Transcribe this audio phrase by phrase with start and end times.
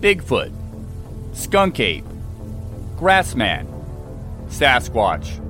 [0.00, 0.50] Bigfoot,
[1.34, 2.06] Skunk Ape,
[2.96, 3.66] Grassman,
[4.48, 5.44] Sasquatch.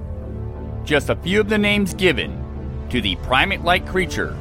[0.85, 2.37] Just a few of the names given
[2.91, 4.37] to the primate like creature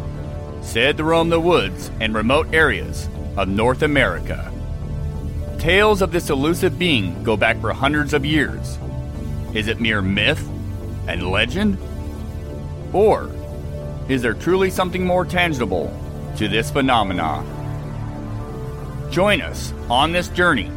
[0.61, 4.51] said to roam the woods and remote areas of North America.
[5.59, 8.79] Tales of this elusive being go back for hundreds of years.
[9.53, 10.43] Is it mere myth
[11.07, 11.77] and legend?
[12.93, 13.29] Or
[14.07, 15.95] is there truly something more tangible
[16.37, 17.45] to this phenomena?
[19.19, 20.71] Join us on this journey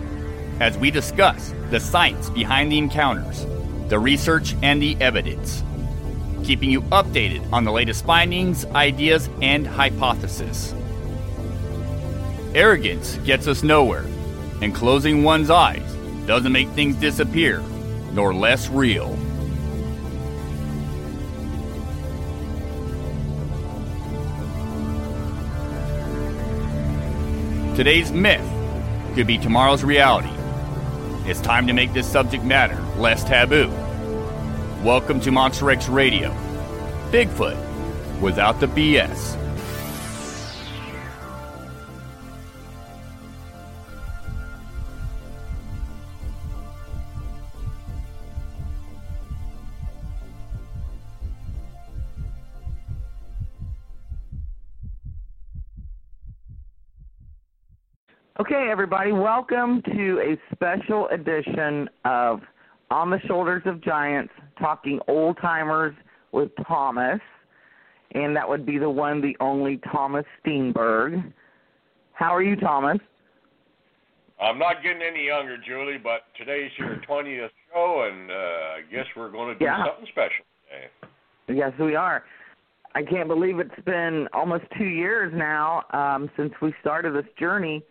[0.58, 3.46] as we discuss the science behind the encounters,
[3.86, 5.62] the research, and the evidence,
[6.42, 10.74] keeping you updated on the latest findings, ideas, and hypotheses.
[12.52, 14.06] Arrogance gets us nowhere,
[14.60, 15.94] and closing one's eyes
[16.26, 17.60] doesn't make things disappear,
[18.10, 19.16] nor less real.
[27.82, 28.48] Today's myth
[29.16, 30.30] could be tomorrow's reality.
[31.28, 33.66] It's time to make this subject matter less taboo.
[34.84, 36.30] Welcome to Monster X Radio.
[37.10, 37.58] Bigfoot
[38.20, 39.36] without the BS.
[58.42, 62.40] Okay, everybody, welcome to a special edition of
[62.90, 65.94] On the Shoulders of Giants, talking old timers
[66.32, 67.20] with Thomas,
[68.16, 71.32] and that would be the one, the only Thomas Steenburg.
[72.14, 72.98] How are you, Thomas?
[74.40, 79.06] I'm not getting any younger, Julie, but today's your 20th show, and uh, I guess
[79.16, 79.84] we're going to do Yeah.
[79.86, 81.60] something special today.
[81.60, 82.24] Yes, we are.
[82.96, 87.84] I can't believe it's been almost two years now um, since we started this journey.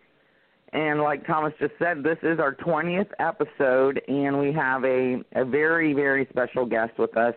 [0.72, 5.44] And like Thomas just said, this is our 20th episode, and we have a, a
[5.44, 7.34] very, very special guest with us.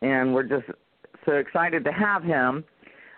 [0.00, 0.66] And we're just
[1.26, 2.64] so excited to have him.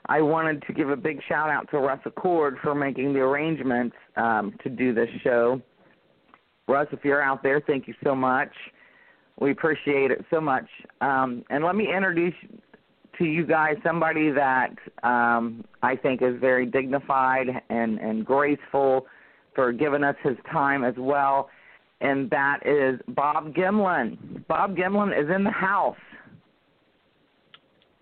[0.06, 3.94] I wanted to give a big shout out to Russ Accord for making the arrangements
[4.16, 5.60] um, to do this show.
[6.66, 8.50] Russ, if you're out there, thank you so much.
[9.40, 10.66] We appreciate it so much.
[11.00, 12.34] Um, and let me introduce
[13.18, 19.06] to you guys somebody that um, I think is very dignified and, and graceful
[19.58, 21.50] for giving us his time as well,
[22.00, 24.46] and that is Bob Gimlin.
[24.46, 25.96] Bob Gimlin is in the house.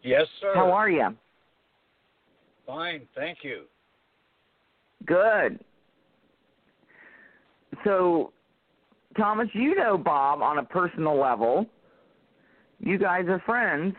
[0.02, 0.52] Yes, sir.
[0.54, 1.16] How are you?
[2.66, 3.62] Fine, thank you.
[5.06, 5.58] Good.
[7.84, 8.32] So,
[9.16, 11.64] Thomas, you know Bob on a personal level.
[12.80, 13.94] You guys are friends.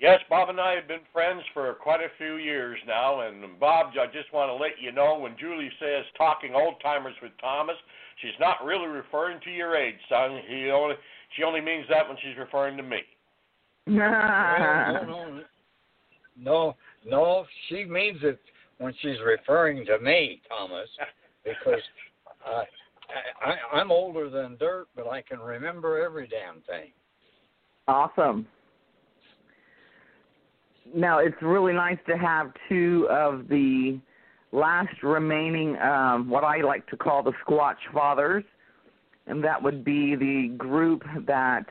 [0.00, 3.92] Yes, Bob and I have been friends for quite a few years now, and Bob,
[4.00, 7.76] I just want to let you know when Julie says talking old timers with Thomas,
[8.22, 10.40] she's not really referring to your age, son.
[10.48, 10.94] He only
[11.36, 13.00] she only means that when she's referring to me.
[13.86, 15.42] Well, no, no,
[16.38, 17.44] no, no.
[17.68, 18.40] She means it
[18.78, 20.88] when she's referring to me, Thomas,
[21.44, 21.82] because
[22.50, 22.62] uh,
[23.44, 26.90] I, I, I'm older than dirt, but I can remember every damn thing.
[27.86, 28.46] Awesome.
[30.94, 34.00] Now it's really nice to have two of the
[34.52, 38.44] last remaining, um, what I like to call the Squatch Fathers,
[39.26, 41.66] and that would be the group that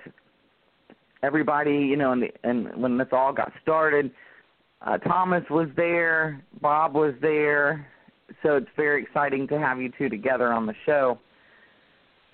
[1.23, 4.11] everybody, you know, and, and when this all got started,
[4.81, 7.85] uh, Thomas was there, Bob was there,
[8.41, 11.19] so it's very exciting to have you two together on the show.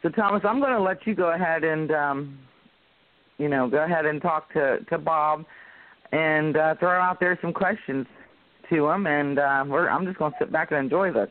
[0.04, 2.40] So Thomas, I'm going to let you go ahead and, um,
[3.40, 5.46] you know, go ahead and talk to to Bob
[6.12, 8.06] and uh, throw out there some questions
[8.70, 11.30] to them, and uh, we're, I'm just going to sit back and enjoy this.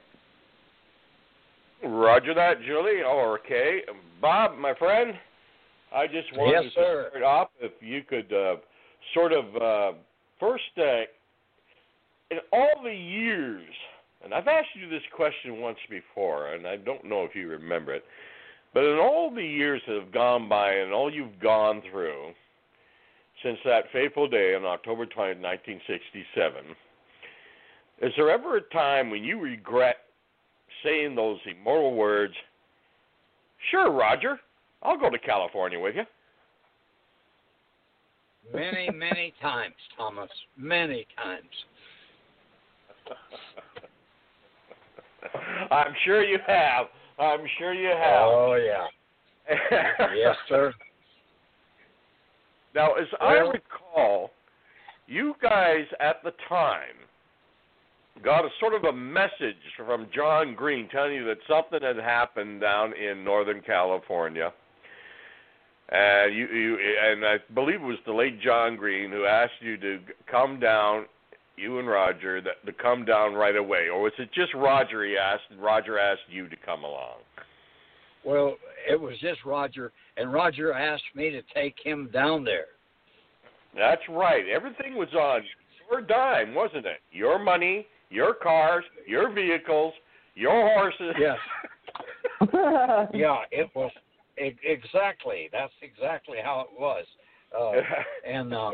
[1.83, 3.03] Roger that, Julie.
[3.05, 3.81] Okay,
[4.21, 5.15] Bob, my friend,
[5.95, 7.07] I just wanted Yes, to sir.
[7.11, 8.57] start off if you could uh,
[9.13, 9.97] sort of uh,
[10.41, 11.03] first uh,
[12.31, 13.65] in all the years,
[14.25, 17.93] and I've asked you this question once before, and I don't know if you remember
[17.95, 18.05] it,
[18.73, 22.33] but in all the years that have gone by and all you've gone through
[23.45, 26.65] since that fateful day on October 20, 1967,
[28.03, 29.99] is there ever a time when you regret
[30.83, 32.35] saying those immortal words,
[33.71, 34.41] Sure, Roger,
[34.83, 36.05] I'll go to California with you?
[38.53, 40.29] Many, many times, Thomas.
[40.57, 41.45] Many times.
[45.71, 46.87] I'm sure you have.
[47.19, 48.27] I'm sure you have.
[48.27, 48.87] Oh yeah.
[50.17, 50.73] Yes, sir.
[52.75, 54.31] Now, as I recall,
[55.07, 56.97] you guys at the time
[58.23, 62.61] got a sort of a message from John Green telling you that something had happened
[62.61, 64.53] down in Northern California.
[65.91, 69.77] And you, you, and I believe it was the late John Green who asked you
[69.79, 70.01] to
[70.31, 71.07] come down,
[71.57, 75.17] you and Roger, that, to come down right away, or was it just Roger he
[75.17, 77.19] asked, and Roger asked you to come along?
[78.25, 78.57] Well,
[78.89, 82.67] it was just Roger, and Roger asked me to take him down there.
[83.77, 84.45] That's right.
[84.49, 85.43] Everything was on
[85.91, 86.99] your dime, wasn't it?
[87.11, 89.93] Your money, your cars, your vehicles,
[90.35, 91.15] your horses.
[91.19, 91.39] Yes.
[93.15, 93.91] yeah, it was
[94.37, 95.49] exactly.
[95.53, 97.05] That's exactly how it was.
[97.59, 97.73] Uh,
[98.29, 98.71] and uh,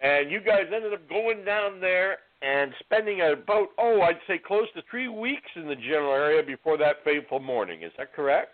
[0.00, 4.66] and you guys ended up going down there and spending about oh I'd say close
[4.74, 7.82] to three weeks in the general area before that fateful morning.
[7.82, 8.50] Is that correct?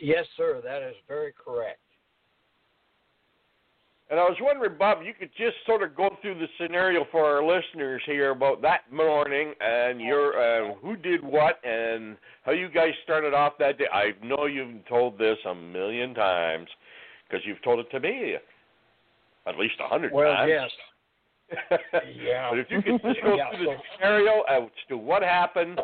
[0.00, 0.60] Yes, sir.
[0.64, 1.78] That is very correct.
[4.10, 7.24] And I was wondering, Bob, you could just sort of go through the scenario for
[7.24, 12.68] our listeners here about that morning and your uh, who did what and how you
[12.68, 13.86] guys started off that day.
[13.90, 16.68] I know you've told this a million times
[17.26, 18.34] because you've told it to me
[19.46, 20.50] at least a hundred well, times.
[20.50, 20.70] Well, yes.
[22.16, 22.50] Yeah.
[22.50, 25.80] But if you could just go yeah, through the so, scenario as to what happened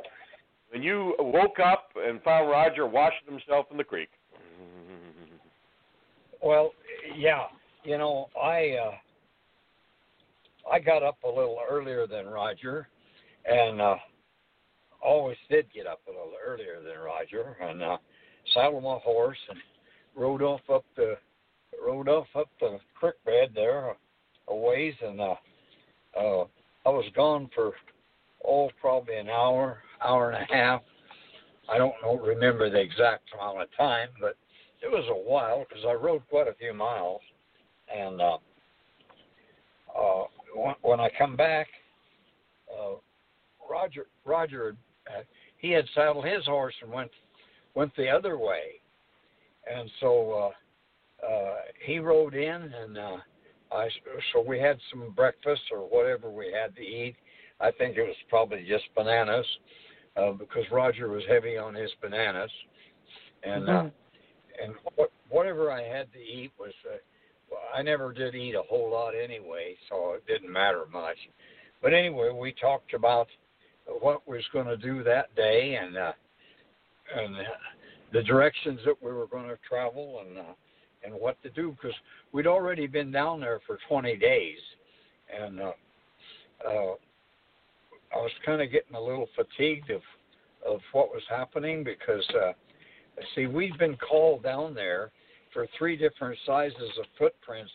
[0.70, 4.08] when you woke up and found Roger washing himself in the creek.
[6.42, 6.72] Well,
[7.16, 7.46] yeah
[7.88, 8.92] you know, I uh,
[10.70, 12.88] I got up a little earlier than Roger,
[13.46, 13.96] and uh,
[15.02, 17.96] always did get up a little earlier than Roger, and uh,
[18.52, 19.58] saddled my horse and
[20.14, 21.14] rode off up the
[21.82, 23.96] rode off up the creek bed there
[24.48, 25.34] a ways, and uh,
[26.16, 26.42] uh,
[26.86, 27.72] I was gone for
[28.46, 30.82] oh probably an hour, hour and a half.
[31.68, 34.36] I don't know remember the exact amount of time, but
[34.82, 37.20] it was a while because I rode quite a few miles.
[37.94, 38.38] And uh,
[39.98, 40.24] uh,
[40.82, 41.66] when I come back,
[42.72, 42.94] uh,
[43.68, 44.76] Roger Roger
[45.08, 45.22] uh,
[45.58, 47.10] he had saddled his horse and went
[47.74, 48.80] went the other way,
[49.72, 50.52] and so
[51.24, 53.16] uh, uh, he rode in and uh,
[53.72, 53.88] I
[54.32, 57.16] so we had some breakfast or whatever we had to eat.
[57.60, 59.46] I think it was probably just bananas
[60.16, 62.50] uh, because Roger was heavy on his bananas,
[63.42, 64.64] and uh, mm-hmm.
[64.64, 66.72] and what, whatever I had to eat was.
[66.86, 66.96] Uh,
[67.50, 71.16] well, I never did eat a whole lot anyway, so it didn't matter much.
[71.80, 73.28] But anyway, we talked about
[74.00, 76.12] what we was going to do that day and uh,
[77.16, 77.40] and uh,
[78.12, 80.42] the directions that we were going to travel and uh,
[81.04, 81.96] and what to do because
[82.32, 84.58] we'd already been down there for 20 days,
[85.34, 85.72] and uh,
[86.66, 86.94] uh,
[88.12, 90.02] I was kind of getting a little fatigued of
[90.66, 92.52] of what was happening because uh,
[93.34, 95.10] see we'd been called down there
[95.52, 97.70] for three different sizes of footprints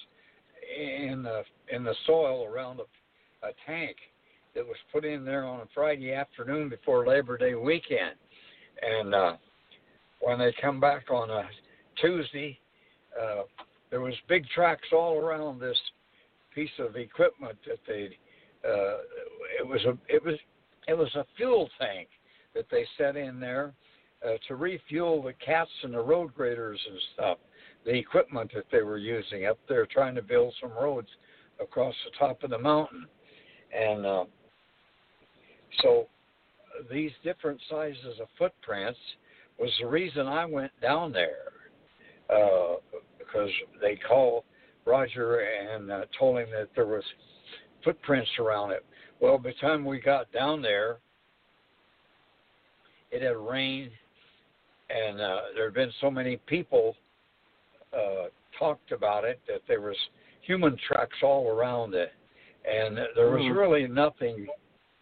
[0.78, 1.44] in the
[1.74, 3.96] in the soil around a, a tank
[4.56, 8.16] that was put in there on a Friday afternoon before Labor Day weekend.
[8.82, 9.34] And uh,
[10.20, 11.44] when they come back on a
[12.00, 12.60] Tuesday,
[13.22, 13.44] uh,
[13.90, 15.78] there was big tracks all around this
[16.54, 18.18] piece of equipment that they.
[18.68, 18.98] Uh,
[19.60, 20.36] it was a it was
[20.88, 22.08] it was a fuel tank
[22.56, 23.74] that they set in there
[24.26, 27.38] uh, to refuel the cats and the road graders and stuff
[27.86, 31.08] the equipment that they were using up there trying to build some roads
[31.62, 33.06] across the top of the mountain.
[33.78, 34.26] And uh,
[35.82, 36.08] so
[36.92, 39.00] these different sizes of footprints
[39.60, 41.53] was the reason I went down there
[42.30, 42.76] uh,
[43.18, 43.50] because
[43.82, 44.44] they called
[44.86, 47.04] Roger and uh, told him that there was
[47.84, 48.86] footprints around it.
[49.20, 50.98] Well, by the time we got down there,
[53.12, 53.92] it had rained,
[54.90, 56.96] and uh, there had been so many people
[57.94, 58.26] uh,
[58.58, 59.96] talked about it that there was
[60.42, 62.12] human tracks all around it,
[62.70, 63.56] and there was mm.
[63.56, 64.48] really nothing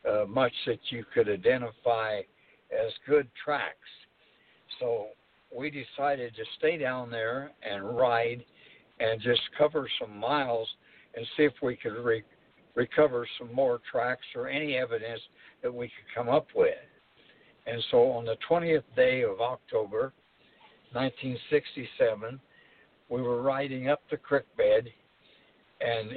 [0.10, 2.20] uh, much that you could identify
[2.72, 3.76] as good tracks.
[4.80, 5.08] So
[5.56, 8.44] we decided to stay down there and ride
[9.00, 10.68] and just cover some miles
[11.16, 12.24] and see if we could re-
[12.76, 15.22] recover some more tracks or any evidence
[15.62, 16.74] that we could come up with.
[17.68, 20.14] And so on the 20th day of October,
[20.94, 22.40] 1967,
[23.10, 24.88] we were riding up the creek bed,
[25.82, 26.12] and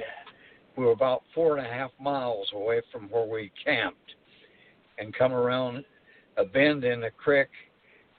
[0.77, 4.15] we were about four and a half miles away from where we camped,
[4.97, 5.83] and come around
[6.37, 7.49] a bend in the creek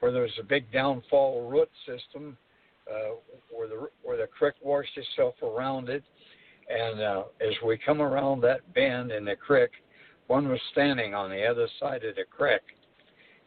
[0.07, 2.39] where there's a big downfall root system
[2.89, 3.17] uh,
[3.51, 6.05] where the where the creek washed itself around it,
[6.69, 9.71] and uh, as we come around that bend in the creek,
[10.29, 12.61] one was standing on the other side of the creek,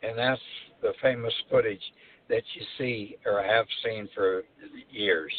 [0.04, 0.42] and that's
[0.82, 1.80] the famous footage
[2.28, 4.44] that you see or have seen for
[4.92, 5.32] years.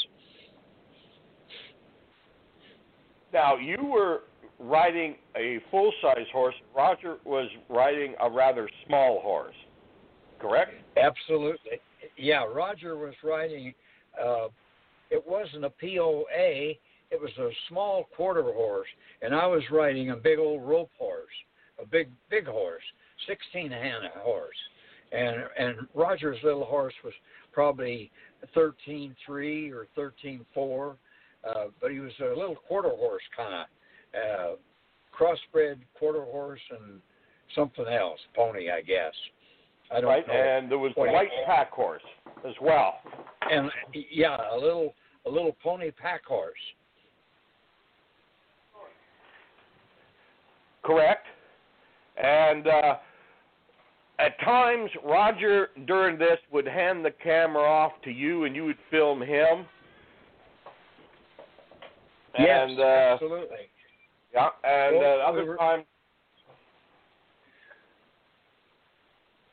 [3.31, 4.23] Now you were
[4.59, 6.55] riding a full size horse.
[6.75, 9.55] Roger was riding a rather small horse.
[10.41, 10.73] Correct?
[10.97, 11.81] Absolutely.
[12.17, 13.75] Yeah, Roger was riding.
[14.21, 14.49] Uh,
[15.11, 16.75] it wasn't a POA.
[17.11, 18.89] It was a small quarter horse,
[19.23, 21.27] and I was riding a big old rope horse,
[21.83, 22.83] a big big horse,
[23.27, 24.57] 16 hand horse,
[25.13, 27.13] and and Roger's little horse was
[27.53, 28.11] probably
[28.57, 30.95] 13.3 or 13.4,
[31.45, 33.67] uh, but he was a little quarter horse kind of
[34.15, 34.57] uh,
[35.17, 37.01] crossbred quarter horse and
[37.55, 39.15] something else, pony, I guess.
[39.93, 40.33] I don't right, know.
[40.35, 42.03] and there was the white pack horse
[42.47, 42.99] as well.
[43.51, 43.71] And
[44.13, 44.95] yeah, a little
[45.27, 46.55] a little pony pack horse.
[50.83, 51.27] Correct.
[52.23, 52.97] And uh,
[54.19, 58.79] at times, Roger during this would hand the camera off to you, and you would
[58.91, 59.67] film him.
[62.39, 63.57] Yes, and, uh, absolutely.
[64.33, 65.85] Yeah, and Well, uh, other we were- times,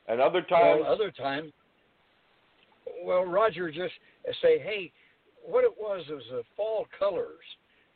[0.08, 1.52] and other times, Well, other times,
[3.04, 3.94] well, Roger just
[4.42, 4.92] say, hey,
[5.46, 7.44] what it was was the fall colors.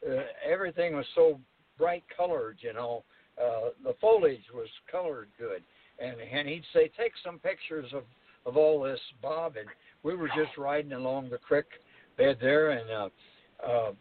[0.07, 1.39] Uh, everything was so
[1.77, 3.03] bright colored, you know.
[3.41, 5.63] Uh, the foliage was colored good,
[5.99, 8.03] and and he'd say, take some pictures of
[8.45, 9.55] of all this, Bob.
[9.57, 9.67] And
[10.03, 11.65] we were just riding along the creek
[12.17, 13.09] bed there, and uh,
[13.65, 13.91] uh,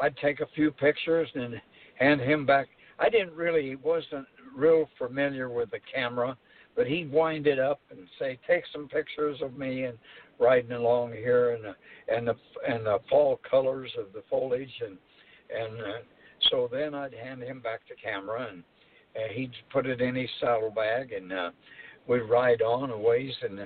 [0.00, 1.60] I'd take a few pictures and
[1.98, 2.66] hand him back.
[2.98, 6.36] I didn't really wasn't real familiar with the camera
[6.76, 9.98] but he'd wind it up and say, "Take some pictures of me and
[10.38, 11.74] riding along here and the
[12.14, 12.34] and the
[12.68, 14.96] and the fall colors of the foliage and
[15.54, 15.98] and uh,
[16.50, 18.62] so then I'd hand him back the camera and
[19.16, 21.50] uh, he'd put it in his saddlebag and uh,
[22.06, 23.60] we'd ride on a ways and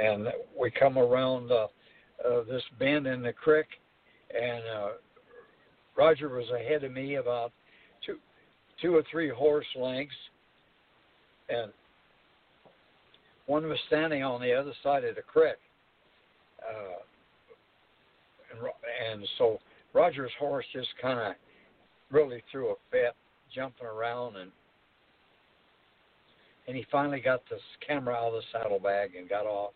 [0.00, 0.28] and
[0.58, 1.66] we come around uh,
[2.26, 3.66] uh, this bend in the creek
[4.34, 4.88] and uh,
[5.96, 7.52] Roger was ahead of me about
[8.04, 8.18] two
[8.80, 10.14] two or three horse lengths
[11.48, 11.72] and
[13.46, 15.56] one was standing on the other side of the creek.
[16.60, 17.02] Uh,
[18.52, 18.68] and,
[19.12, 19.58] and so
[19.92, 21.34] Roger's horse just kind of
[22.10, 23.14] really threw a fit,
[23.54, 24.50] jumping around, and
[26.68, 29.72] and he finally got this camera out of the saddlebag and got off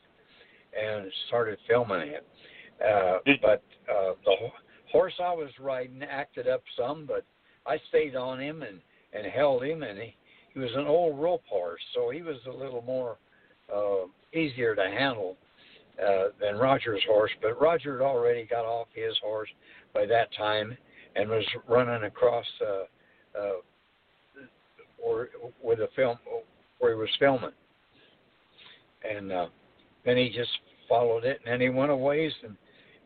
[0.81, 2.27] and started filming it.
[2.81, 4.35] Uh, but uh, the
[4.93, 7.25] horse I was riding acted up some, but
[7.67, 8.81] I stayed on him and
[9.13, 10.15] and held him, and he
[10.53, 13.19] he was an old rope horse, so he was a little more
[13.75, 15.37] uh, easier to handle
[16.03, 17.31] uh, than Roger's horse.
[17.41, 19.49] But Roger had already got off his horse
[19.95, 20.77] by that time
[21.15, 23.53] and was running across uh, uh,
[25.03, 25.29] or
[25.63, 26.19] with a film
[26.79, 27.51] where he was filming,
[29.09, 29.47] and uh,
[30.05, 30.51] then he just
[30.89, 32.57] followed it, and then he went a ways and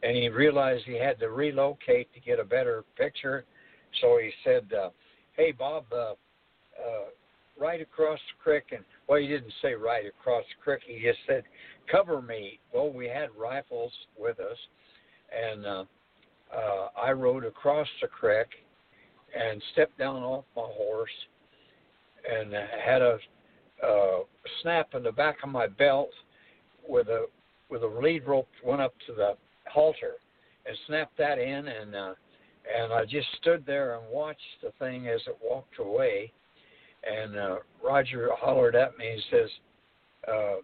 [0.02, 3.45] and he realized he had to relocate to get a better picture,
[4.00, 4.90] so he said, uh,
[5.37, 6.14] "Hey Bob, uh, uh,
[7.61, 11.19] right across the creek and well he didn't say right across the creek he just
[11.26, 11.45] said
[11.90, 12.59] cover me.
[12.73, 14.57] Well we had rifles with us
[15.31, 15.85] and uh
[16.55, 18.49] uh i rode across the creek
[19.38, 21.11] and stepped down off my horse
[22.29, 22.52] and
[22.85, 23.19] had a
[23.87, 24.21] uh
[24.62, 26.11] snap in the back of my belt
[26.88, 27.26] with a
[27.71, 29.35] with a lead rope went up to the
[29.69, 30.14] halter
[30.67, 32.14] and snapped that in and uh
[32.76, 36.33] and I just stood there and watched the thing as it walked away
[37.04, 39.50] and uh, Roger hollered at me and says,
[40.28, 40.57] uh,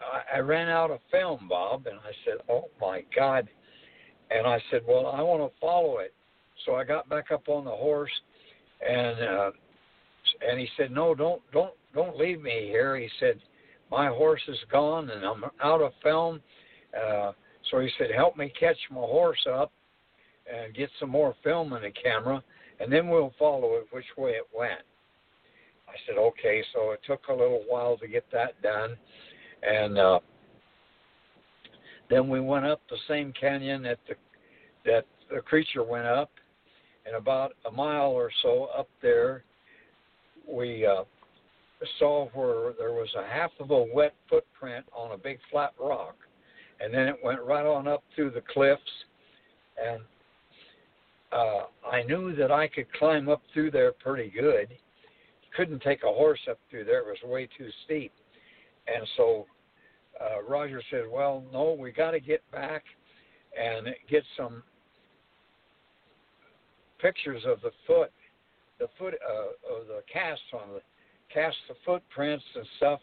[0.00, 1.86] I, I ran out of film, Bob.
[1.86, 3.48] And I said, Oh my God.
[4.30, 6.14] And I said, Well, I want to follow it.
[6.66, 8.10] So I got back up on the horse,
[8.86, 9.50] and uh,
[10.46, 12.96] and he said, No, don't don't don't leave me here.
[12.96, 13.40] He said,
[13.90, 16.40] My horse is gone, and I'm out of film.
[16.94, 17.32] Uh,
[17.70, 19.72] so he said, Help me catch my horse up
[20.52, 22.42] and get some more film in the camera,
[22.78, 24.80] and then we'll follow it which way it went.
[25.90, 26.62] I said, okay.
[26.72, 28.96] So it took a little while to get that done,
[29.62, 30.20] and uh,
[32.08, 34.14] then we went up the same canyon that the
[34.84, 36.30] that the creature went up,
[37.06, 39.44] and about a mile or so up there,
[40.48, 41.04] we uh,
[41.98, 46.16] saw where there was a half of a wet footprint on a big flat rock,
[46.80, 48.82] and then it went right on up through the cliffs,
[49.82, 50.00] and
[51.32, 54.68] uh, I knew that I could climb up through there pretty good
[55.56, 58.12] couldn't take a horse up through there; it was way too steep.
[58.86, 59.46] And so
[60.20, 62.84] uh, Roger said, "Well, no, we got to get back
[63.58, 64.62] and get some
[67.00, 68.12] pictures of the foot,
[68.78, 70.80] the foot uh, of the cast on the
[71.32, 73.00] cast the footprints and stuff."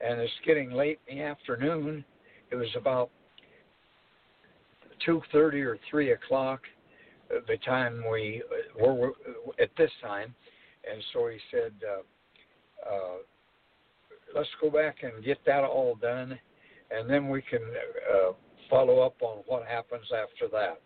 [0.00, 2.04] And it's getting late in the afternoon.
[2.50, 3.10] It was about
[5.04, 6.60] two thirty or three o'clock.
[7.28, 8.42] the time we
[8.78, 9.12] were
[9.60, 10.34] at this time,
[10.90, 13.16] and so he said, uh, uh,
[14.34, 16.38] "Let's go back and get that all done,
[16.90, 17.62] and then we can
[18.14, 18.32] uh,
[18.68, 20.80] follow up on what happens after that."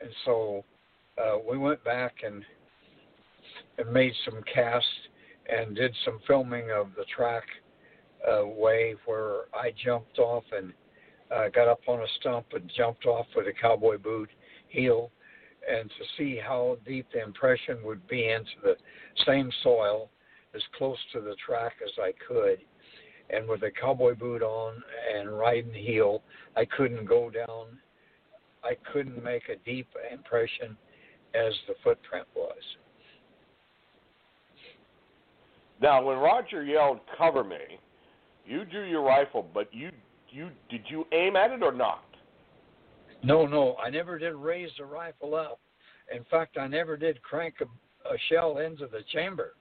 [0.00, 0.64] And so
[1.18, 2.44] uh, we went back and
[3.78, 4.88] and made some casts
[5.48, 7.44] and did some filming of the track
[8.28, 10.72] uh, way where I jumped off and
[11.34, 14.28] uh, got up on a stump and jumped off with a cowboy boot
[14.68, 15.10] heel
[15.70, 18.76] and to see how deep the impression would be into the
[19.26, 20.10] same soil
[20.54, 22.58] as close to the track as I could.
[23.30, 24.82] And with a cowboy boot on
[25.14, 26.22] and riding heel,
[26.56, 27.78] I couldn't go down.
[28.64, 30.76] I couldn't make a deep impression
[31.34, 32.56] as the footprint was.
[35.80, 37.78] Now, when Roger yelled "Cover me,"
[38.44, 39.90] you drew your rifle, but you
[40.28, 42.04] you did you aim at it or not?
[43.22, 45.60] No, no, I never did raise the rifle up.
[46.14, 47.64] In fact, I never did crank a,
[48.08, 49.54] a shell into the chamber.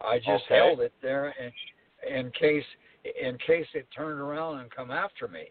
[0.00, 0.56] I just okay.
[0.56, 2.64] held it there in, in case
[3.22, 5.44] in case it turned around and come after me.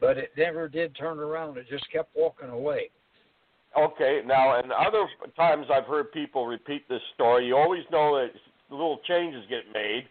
[0.00, 1.58] But it never did turn around.
[1.58, 2.90] It just kept walking away.
[3.76, 4.20] Okay.
[4.24, 5.06] Now, and other
[5.36, 7.46] times I've heard people repeat this story.
[7.46, 8.30] You always know that
[8.70, 10.04] little changes get made.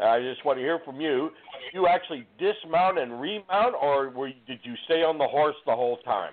[0.00, 1.30] I just want to hear from you.
[1.64, 5.56] Did you actually dismount and remount, or were you, did you stay on the horse
[5.66, 6.32] the whole time?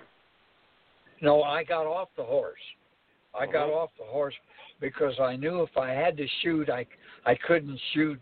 [1.20, 2.60] No, I got off the horse.
[3.34, 3.76] I got Mhm.
[3.76, 4.34] off the horse
[4.80, 6.86] because I knew if I had to shoot, I
[7.26, 8.18] I couldn't shoot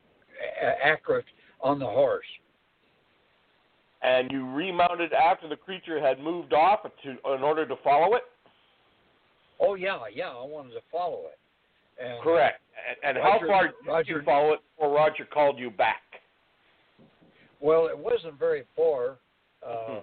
[0.60, 1.24] accurate
[1.60, 2.26] on the horse.
[4.02, 8.24] And you remounted after the creature had moved off to in order to follow it.
[9.60, 11.38] Oh yeah, yeah, I wanted to follow it.
[12.02, 12.60] And, Correct.
[13.02, 16.02] And, and how far did Roger- you follow it before Roger called you back?
[17.60, 19.18] Well, it wasn't very far.
[19.66, 20.02] Uh, Mhm.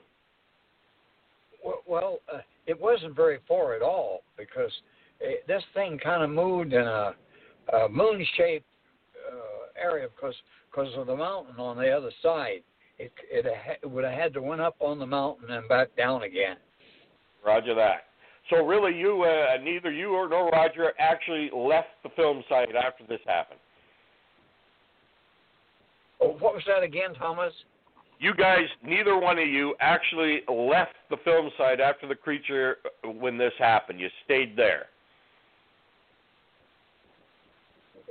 [1.64, 4.72] w- well, uh, it wasn't very far at all because
[5.22, 7.16] it, this thing kind of moved in a,
[7.74, 8.66] a moon-shaped
[9.32, 10.36] uh, area because
[10.70, 12.62] because of the mountain on the other side.
[12.98, 13.46] It it,
[13.82, 16.58] it would have had to went up on the mountain and back down again.
[17.44, 18.06] Roger that.
[18.50, 23.04] So really, you uh, neither you or nor Roger actually left the film site after
[23.08, 23.60] this happened.
[26.22, 27.54] Oh, what was that again, Thomas?
[28.20, 33.10] You guys, neither one of you actually left the film site after the creature uh,
[33.10, 34.00] when this happened.
[34.00, 34.86] You stayed there.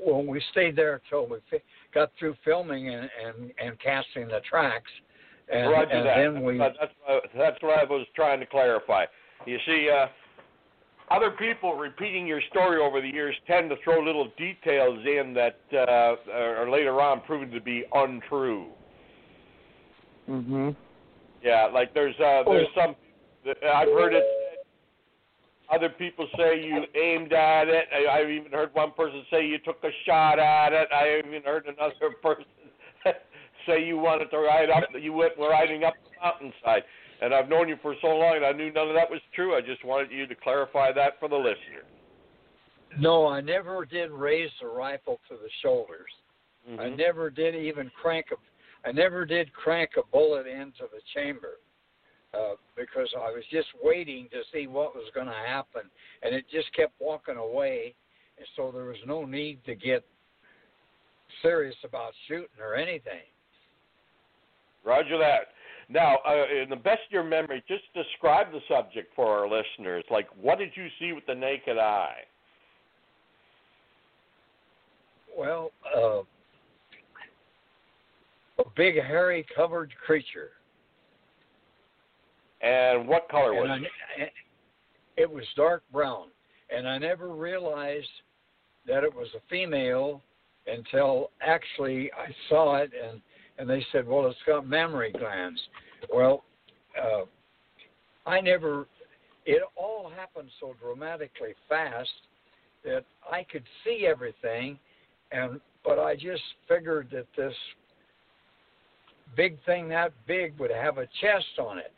[0.04, 1.62] Well, we stayed there until we fi-
[1.94, 4.90] got through filming and and, and casting the tracks,
[5.50, 6.16] and, Roger and that.
[6.16, 6.58] then we.
[6.58, 9.04] That's, what, that's what I was trying to clarify.
[9.46, 10.06] You see, uh,
[11.10, 15.58] other people repeating your story over the years tend to throw little details in that
[15.72, 18.68] uh, are later on proven to be untrue.
[20.28, 20.74] Mhm.
[21.42, 22.96] Yeah, like there's uh, there's some
[23.46, 24.24] I've heard it.
[25.70, 27.86] Other people say you aimed at it.
[27.92, 30.88] I, I've even heard one person say you took a shot at it.
[30.92, 32.44] I even heard another person
[33.66, 34.84] say you wanted to ride up.
[34.98, 36.84] You went riding up the mountainside.
[37.20, 39.54] And I've known you for so long, and I knew none of that was true.
[39.54, 41.84] I just wanted you to clarify that for the listener.
[42.98, 46.10] No, I never did raise the rifle to the shoulders.
[46.66, 46.96] I Mhm.
[46.96, 48.36] never did even crank a.
[48.86, 51.58] I never did crank a bullet into the chamber
[52.34, 55.90] uh, because I was just waiting to see what was going to happen,
[56.22, 57.94] and it just kept walking away,
[58.36, 60.04] and so there was no need to get
[61.42, 63.22] serious about shooting or anything.
[64.84, 65.53] Roger that.
[65.88, 70.04] Now, uh, in the best of your memory, just describe the subject for our listeners.
[70.10, 72.16] Like, what did you see with the naked eye?
[75.36, 76.20] Well, uh,
[78.58, 80.50] a big hairy covered creature.
[82.62, 83.90] And what color was and it?
[84.20, 86.28] I, it was dark brown,
[86.74, 88.08] and I never realized
[88.86, 90.22] that it was a female
[90.66, 93.20] until actually I saw it, and
[93.58, 95.60] and they said, well, it's got mammary glands.
[96.12, 96.44] Well,
[97.00, 97.24] uh,
[98.26, 98.86] I never.
[99.46, 102.08] It all happened so dramatically fast
[102.84, 104.78] that I could see everything,
[105.32, 107.54] and but I just figured that this
[109.36, 111.92] big thing that big would have a chest on it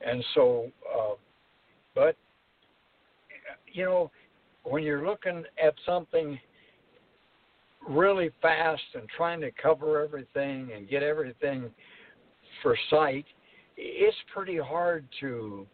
[0.00, 1.14] and so uh,
[1.94, 2.16] but
[3.72, 4.10] you know
[4.64, 6.38] when you're looking at something
[7.88, 11.70] really fast and trying to cover everything and get everything
[12.62, 13.24] for sight
[13.76, 15.66] it's pretty hard to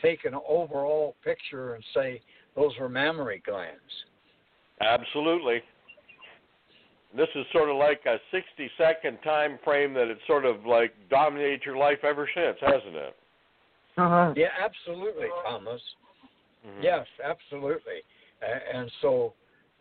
[0.00, 2.20] take an overall picture and say
[2.54, 3.80] those are mammary glands
[4.80, 5.60] Absolutely.
[7.16, 10.94] This is sort of like a 60 second time frame that it's sort of like
[11.10, 13.16] dominated your life ever since, hasn't it?
[13.96, 14.32] Uh-huh.
[14.36, 15.80] yeah absolutely thomas
[16.66, 16.82] Mhm.
[16.82, 18.02] Yes, absolutely.
[18.72, 19.34] And so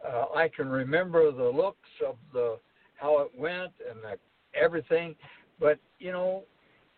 [0.07, 2.57] uh, I can remember the looks of the
[2.95, 4.17] how it went and the,
[4.59, 5.15] everything,
[5.59, 6.43] but you know,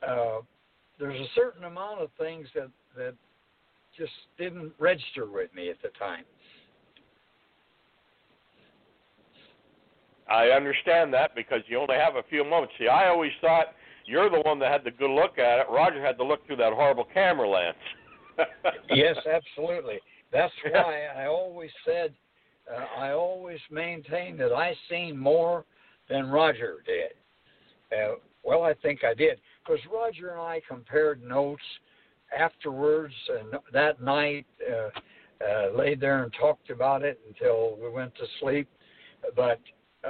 [0.08, 0.40] uh,
[1.00, 3.14] there's a certain amount of things that that
[3.98, 6.24] just didn't register with me at the time.
[10.30, 12.74] I understand that because you only have a few moments.
[12.78, 13.74] See, I always thought
[14.06, 15.66] you're the one that had the good look at it.
[15.70, 17.76] Roger had to look through that horrible camera lens.
[18.90, 20.00] yes, absolutely.
[20.32, 22.14] That's why I always said,
[22.74, 25.66] uh, I always maintained that I seen more
[26.10, 27.12] than Roger did.
[27.98, 31.64] Uh, well, I think I did because Roger and I compared notes
[32.38, 34.90] afterwards, and that night uh,
[35.44, 38.68] uh, laid there and talked about it until we went to sleep.
[39.36, 39.60] But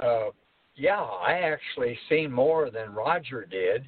[0.00, 0.30] uh,
[0.76, 3.82] yeah, I actually seen more than Roger did,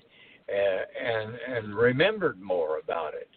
[0.49, 3.29] uh, and and remembered more about it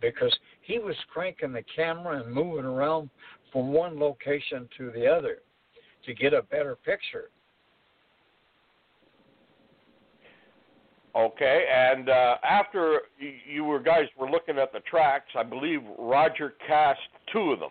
[0.00, 3.10] because he was cranking the camera and moving around
[3.52, 5.38] from one location to the other
[6.04, 7.30] to get a better picture.
[11.16, 15.80] okay, and uh, after y- you were guys were looking at the tracks, I believe
[15.98, 17.00] Roger cast
[17.32, 17.70] two of them.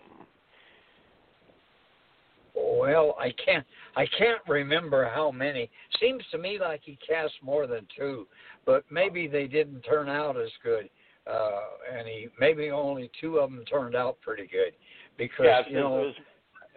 [2.55, 5.69] Well, I can't I can't remember how many.
[5.99, 8.27] Seems to me like he cast more than two,
[8.65, 10.89] but maybe they didn't turn out as good.
[11.29, 11.59] Uh,
[11.97, 14.73] and he maybe only two of them turned out pretty good
[15.17, 16.15] because yes, you know it was.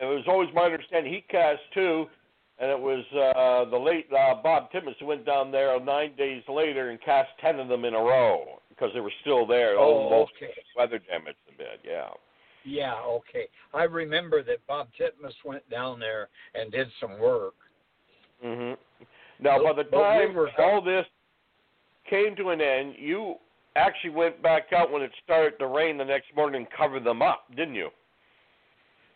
[0.00, 2.06] It was always my understanding he cast two,
[2.60, 6.42] and it was uh, the late uh, Bob Titmus who went down there nine days
[6.48, 9.76] later and cast ten of them in a row because they were still there.
[9.76, 10.52] Oh, most okay.
[10.76, 11.80] weather damaged a bit.
[11.84, 12.10] Yeah.
[12.64, 13.48] Yeah, okay.
[13.74, 17.54] I remember that Bob Titmus went down there and did some work.
[18.44, 18.74] Mm-hmm.
[19.40, 21.06] Now, by the we time were- all this
[22.08, 23.36] came to an end, you
[23.76, 27.22] actually went back out when it started to rain the next morning and covered them
[27.22, 27.88] up, didn't you?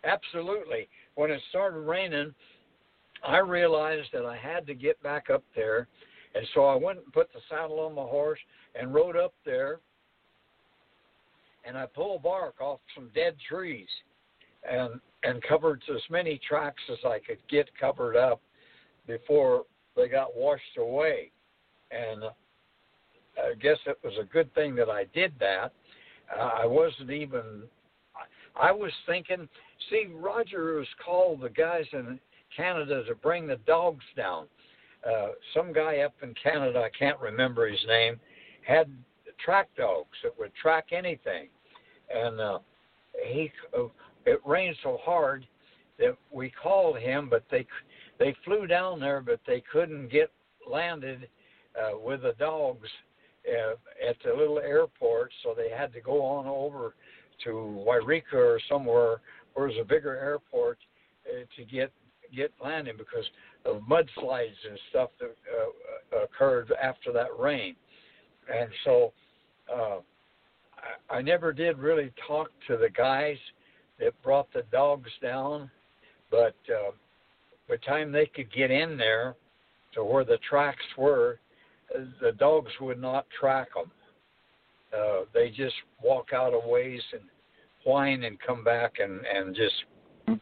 [0.05, 0.88] Absolutely.
[1.15, 2.35] When it started raining,
[3.25, 5.87] I realized that I had to get back up there,
[6.35, 8.41] and so I went and put the saddle on my horse
[8.75, 9.81] and rode up there.
[11.65, 13.88] And I pulled bark off some dead trees,
[14.69, 18.41] and and covered as many tracks as I could get covered up
[19.07, 21.31] before they got washed away.
[21.93, 22.25] And
[23.38, 25.73] I guess it was a good thing that I did that.
[26.37, 27.62] Uh, I wasn't even.
[28.55, 29.49] I was thinking
[29.90, 32.18] See, Roger was called the guys in
[32.57, 34.47] Canada to bring the dogs down.
[35.07, 38.21] Uh, some guy up in Canada, I can't remember his name,
[38.66, 38.88] had
[39.45, 41.49] track dogs that would track anything,
[42.14, 42.59] and uh,
[43.27, 43.51] he.
[43.77, 43.85] Uh,
[44.25, 45.47] it rained so hard
[45.99, 47.66] that we called him, but they
[48.18, 50.31] they flew down there, but they couldn't get
[50.71, 51.29] landed
[51.77, 52.88] uh, with the dogs
[53.49, 53.73] uh,
[54.09, 56.95] at the little airport, so they had to go on over
[57.45, 59.21] to Eureka or somewhere
[59.55, 60.79] where there's a bigger airport
[61.27, 61.93] uh, to get
[62.35, 63.27] get landing because
[63.67, 65.35] of mudslides and stuff that
[66.17, 67.77] uh, occurred after that rain,
[68.53, 69.12] and so
[69.75, 69.99] uh,
[71.11, 73.37] I, I never did really talk to the guys
[74.01, 75.71] that brought the dogs down,
[76.31, 76.93] but uh,
[77.69, 79.37] by the time they could get in there
[79.95, 81.38] to where the tracks were,
[81.95, 83.91] uh, the dogs would not track them.
[84.93, 87.23] Uh, they just walk out of ways and
[87.85, 90.40] whine and come back and and just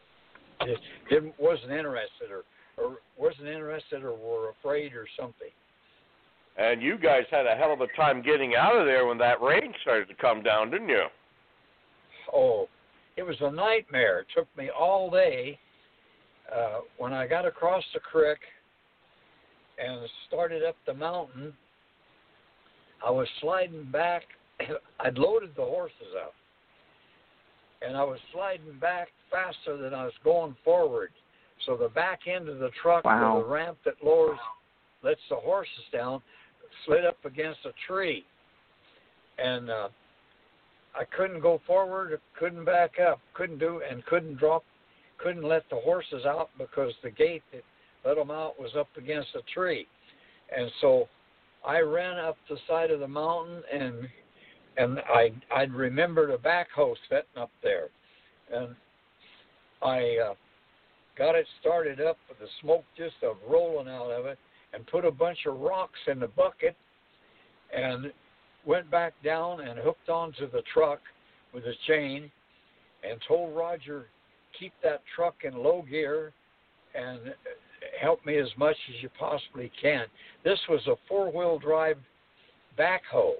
[0.65, 2.43] just didn't wasn't interested or
[2.77, 5.49] or wasn't interested or were afraid or something.
[6.57, 9.41] And you guys had a hell of a time getting out of there when that
[9.41, 11.05] rain started to come down, didn't you?
[12.33, 12.67] Oh,
[13.17, 14.19] it was a nightmare.
[14.19, 15.57] It took me all day.
[16.53, 18.39] Uh, when I got across the creek
[19.83, 21.53] and started up the mountain,
[23.05, 24.23] I was sliding back.
[24.99, 26.33] I'd loaded the horses up,
[27.81, 31.11] and I was sliding back faster than I was going forward.
[31.65, 33.37] So the back end of the truck, Wow.
[33.37, 34.39] with the ramp that lowers,
[35.03, 36.21] lets the horses down,
[36.85, 38.25] slid up against a tree,
[39.37, 39.89] and uh,
[40.95, 44.63] I couldn't go forward, couldn't back up, couldn't do, and couldn't drop,
[45.17, 47.63] couldn't let the horses out because the gate that
[48.05, 49.87] let them out was up against a tree,
[50.55, 51.07] and so
[51.65, 54.07] I ran up the side of the mountain and
[54.77, 57.87] and I I'd remembered a backhoe sitting up there,
[58.53, 58.75] and
[59.81, 60.33] I uh,
[61.17, 64.37] got it started up with the smoke just a rolling out of it,
[64.73, 66.75] and put a bunch of rocks in the bucket,
[67.75, 68.11] and
[68.65, 70.99] went back down and hooked onto the truck
[71.53, 72.31] with a chain,
[73.09, 74.05] and told Roger
[74.57, 76.31] keep that truck in low gear,
[76.95, 77.33] and
[77.99, 80.05] help me as much as you possibly can.
[80.43, 81.97] This was a four-wheel drive
[82.77, 83.33] backhoe,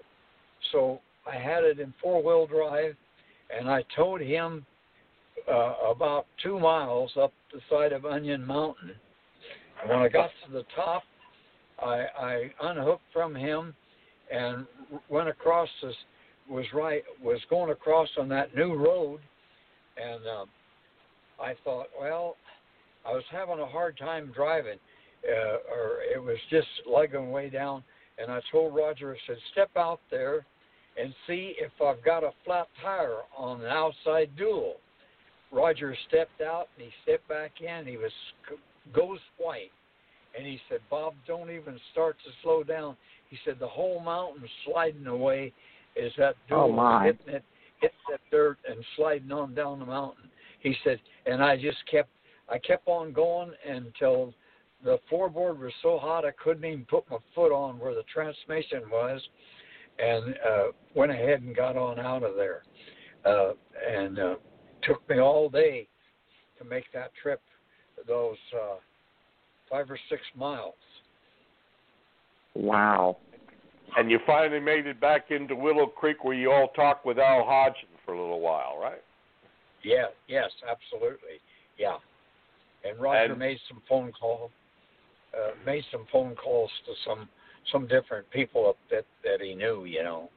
[0.71, 2.95] so I had it in four-wheel drive,
[3.55, 4.65] and I towed him
[5.51, 8.91] uh, about two miles up the side of Onion Mountain.
[9.81, 11.03] And when I got to the top,
[11.79, 13.73] I, I unhooked from him
[14.31, 14.65] and
[15.09, 15.95] went across this
[16.49, 19.19] was right was going across on that new road,
[19.97, 20.49] and um,
[21.41, 22.35] I thought, well,
[23.05, 24.77] I was having a hard time driving,
[25.27, 27.83] uh, or it was just lugging way down.
[28.17, 30.45] And I told Roger, I said, step out there
[30.97, 34.75] and see if I've got a flat tire on the outside dual.
[35.51, 37.85] Roger stepped out and he stepped back in.
[37.85, 38.11] He was
[38.93, 39.71] ghost white,
[40.37, 42.95] and he said, "Bob, don't even start to slow down."
[43.29, 45.53] He said, "The whole mountain's sliding away.
[45.95, 47.05] Is that dual oh my.
[47.07, 47.43] hitting it,
[47.81, 50.29] hitting that dirt and sliding on down the mountain?"
[50.61, 52.09] He said, and I just kept,
[52.47, 54.33] I kept on going until
[54.83, 58.89] the floorboard was so hot I couldn't even put my foot on where the transmission
[58.89, 59.21] was,
[59.99, 60.63] and uh,
[60.95, 62.63] went ahead and got on out of there,
[63.25, 63.51] uh,
[63.89, 64.35] and uh,
[64.83, 65.87] took me all day
[66.57, 67.41] to make that trip,
[68.07, 68.75] those uh,
[69.69, 70.73] five or six miles.
[72.55, 73.17] Wow.
[73.97, 77.43] And you finally made it back into Willow Creek where you all talked with Al
[77.43, 79.01] Hodgson for a little while, right?
[79.83, 81.39] Yeah, yes, absolutely.
[81.77, 81.97] Yeah.
[82.83, 84.51] And Roger And- made some phone call
[85.33, 87.29] uh made some phone calls to some
[87.71, 90.29] some different people up that that he knew, you know.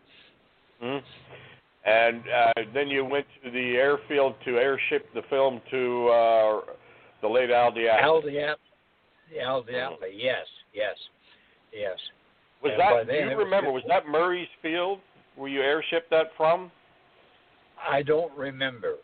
[0.81, 0.99] hmm
[1.85, 6.61] And uh, then you went to the airfield to airship the film to uh,
[7.23, 8.03] the late Al DeAtley.
[8.03, 8.23] Al
[9.41, 10.97] Al DeAtley, yes, yes,
[11.73, 11.99] yes.
[12.63, 13.13] was and that?
[13.13, 13.73] Do you it was remember?
[13.73, 14.99] Was that Murray's Field
[15.37, 16.71] where you airship that from?
[17.89, 18.95] I don't remember.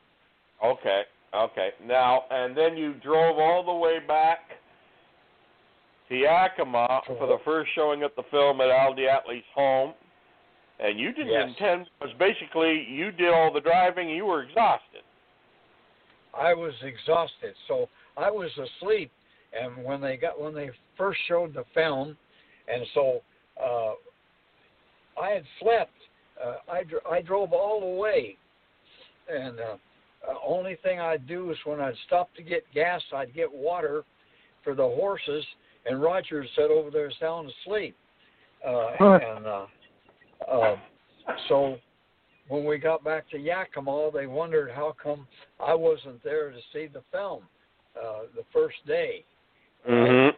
[0.64, 1.02] Okay,
[1.34, 1.70] okay.
[1.84, 4.40] Now, and then you drove all the way back
[6.10, 9.94] to Yakima for the first showing of the film at Al DeAtley's home.
[10.78, 11.48] And you didn't Yes.
[11.48, 15.02] intend, because basically you did all the driving, you were exhausted.
[16.34, 19.10] I was exhausted, so I was asleep.
[19.52, 22.16] And when they got when they first showed the film,
[22.68, 23.20] and so
[23.60, 23.94] uh,
[25.20, 25.92] I had slept.
[26.42, 28.36] Uh, I dr- I drove all the way,
[29.28, 29.76] and uh,
[30.28, 34.04] uh, only thing I'd do is when I'd stop to get gas, I'd get water
[34.62, 35.44] for the horses.
[35.86, 37.96] And Roger sat over there sound asleep,
[38.66, 39.66] uh, and uh,
[40.50, 40.76] uh,
[41.48, 41.76] so
[42.48, 45.26] when we got back to Yakima, they wondered how come
[45.58, 47.44] I wasn't there to see the film
[47.96, 49.24] uh, the first day.
[49.88, 50.36] Mm-hmm.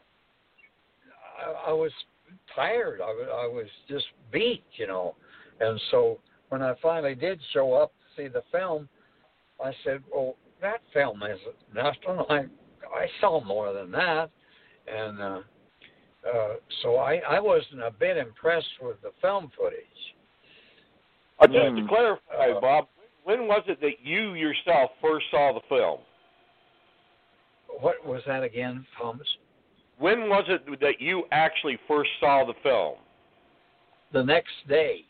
[1.42, 1.90] I, I was
[2.55, 3.00] tired.
[3.00, 5.14] I was, I was just beat, you know.
[5.61, 6.18] And so
[6.50, 8.88] when I finally did show up to see the film,
[9.62, 12.24] I said, "Well, that film isn't nothing.
[12.28, 12.44] I
[12.94, 14.31] I saw more than that."
[14.86, 15.40] And uh,
[16.28, 19.78] uh, so I I wasn't a bit impressed with the film footage.
[21.40, 22.88] Uh, just to clarify, Uh, Bob,
[23.24, 26.00] when was it that you yourself first saw the film?
[27.80, 29.26] What was that again, Thomas?
[29.98, 32.96] When was it that you actually first saw the film?
[34.12, 35.04] The next day.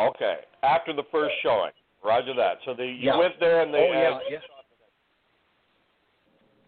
[0.00, 1.72] Okay, after the first showing.
[2.02, 2.58] Roger that.
[2.64, 3.16] So they, you Yeah.
[3.18, 3.78] went there and they.
[3.78, 4.38] oh yeah, yeah.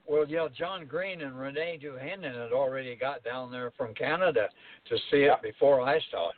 [0.08, 4.48] Well, yeah, John Green and Renee Dahinden had already got down there from Canada
[4.88, 6.34] to see it before I saw it.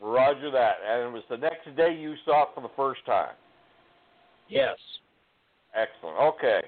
[0.00, 0.76] Roger that.
[0.88, 3.34] And it was the next day you saw it for the first time.
[4.48, 4.76] Yes.
[5.74, 6.16] Excellent.
[6.18, 6.60] Okay.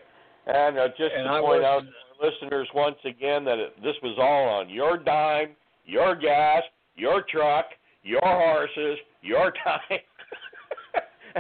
[0.47, 3.59] And uh, just And to I point out was- to our listeners once again that
[3.59, 5.51] it, this was all on your dime,
[5.87, 6.63] your gas,
[6.97, 7.67] your truck,
[8.03, 9.99] your horses, your time.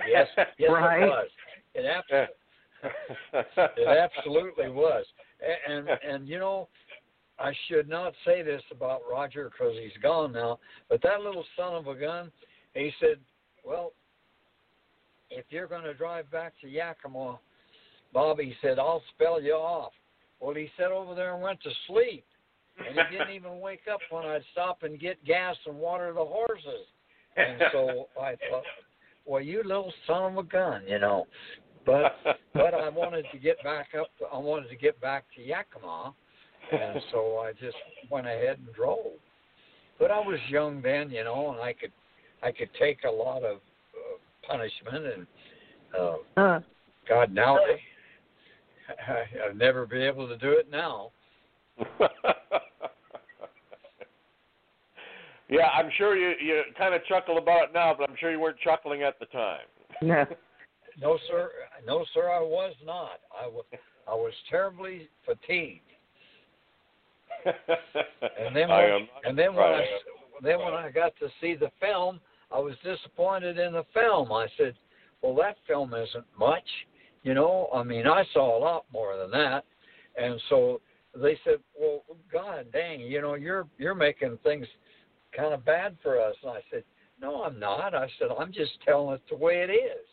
[0.09, 0.27] Yes,
[0.59, 1.03] yes, Right.
[1.03, 1.29] it was.
[1.75, 2.35] It absolutely,
[2.83, 5.05] it absolutely was.
[5.42, 6.68] A- And and you know,
[7.38, 10.59] I should not say this about Roger because he's gone now.
[10.88, 12.31] But that little son of a gun,
[12.75, 13.18] he said,
[13.64, 13.92] "Well,
[15.31, 17.38] if you're going to drive back to Yakima,
[18.12, 19.92] Bobby said, "I'll spell you off."
[20.40, 22.25] Well, he sat over there and went to sleep,
[22.79, 26.25] and he didn't even wake up when I'd stop and get gas and water the
[26.25, 26.87] horses.
[27.37, 28.64] And so I thought,
[29.25, 31.27] well, you little son of a gun, you know.
[31.85, 32.12] But
[32.55, 34.09] but I wanted to get back up.
[34.33, 36.14] I wanted to get back to Yakima,
[36.73, 37.77] and so I just
[38.11, 39.12] went ahead and drove.
[39.99, 41.92] But I was young then, you know, and I could
[42.42, 44.18] I could take a lot of uh,
[44.49, 45.27] punishment, and
[45.99, 46.61] uh, Huh.
[47.09, 47.79] God, now I,
[49.47, 51.11] I'll never be able to do it now.
[55.49, 58.40] yeah, I'm sure you you kind of chuckle about it now, but I'm sure you
[58.40, 59.66] weren't chuckling at the time.
[60.01, 60.25] No.
[61.00, 61.50] No, sir.
[61.87, 62.31] No, sir.
[62.31, 63.20] I was not.
[63.40, 63.64] I was
[64.07, 65.81] I was terribly fatigued.
[67.44, 69.85] And then I when, am and then when I
[70.42, 74.33] then when I got to see the film, I was disappointed in the film.
[74.33, 74.74] I said,
[75.22, 76.68] well, that film isn't much.
[77.22, 79.64] You know, I mean, I saw a lot more than that.
[80.20, 80.81] And so
[81.14, 82.02] they said, well,
[82.33, 84.66] God dang, you know, you're you're making things
[85.37, 86.35] kind of bad for us.
[86.42, 86.85] And I said,
[87.20, 87.94] no, I'm not.
[87.94, 90.07] I said, I'm just telling it the way it is.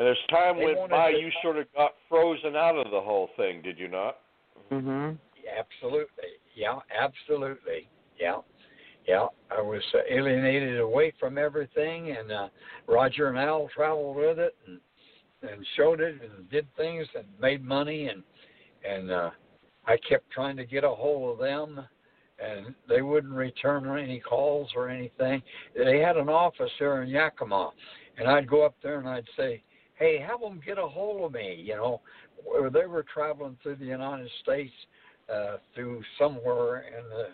[0.00, 3.28] And as time They went by, you sort of got frozen out of the whole
[3.36, 4.16] thing, did you not?
[4.72, 5.16] Mm-hmm.
[5.58, 6.30] Absolutely.
[6.56, 7.86] Yeah, absolutely.
[8.18, 8.38] Yeah.
[9.06, 12.48] Yeah, I was uh, alienated away from everything, and uh,
[12.86, 14.80] Roger and Al traveled with it and
[15.42, 18.22] and showed it and did things and made money, and
[18.88, 19.30] and uh,
[19.86, 21.84] I kept trying to get a hold of them,
[22.38, 25.42] and they wouldn't return any calls or anything.
[25.76, 27.70] They had an office here in Yakima,
[28.18, 29.62] and I'd go up there and I'd say,
[30.00, 32.00] "Hey, have them get a hold of me," you know.
[32.44, 34.72] Where they were traveling through the United States,
[35.32, 37.28] uh, through somewhere in the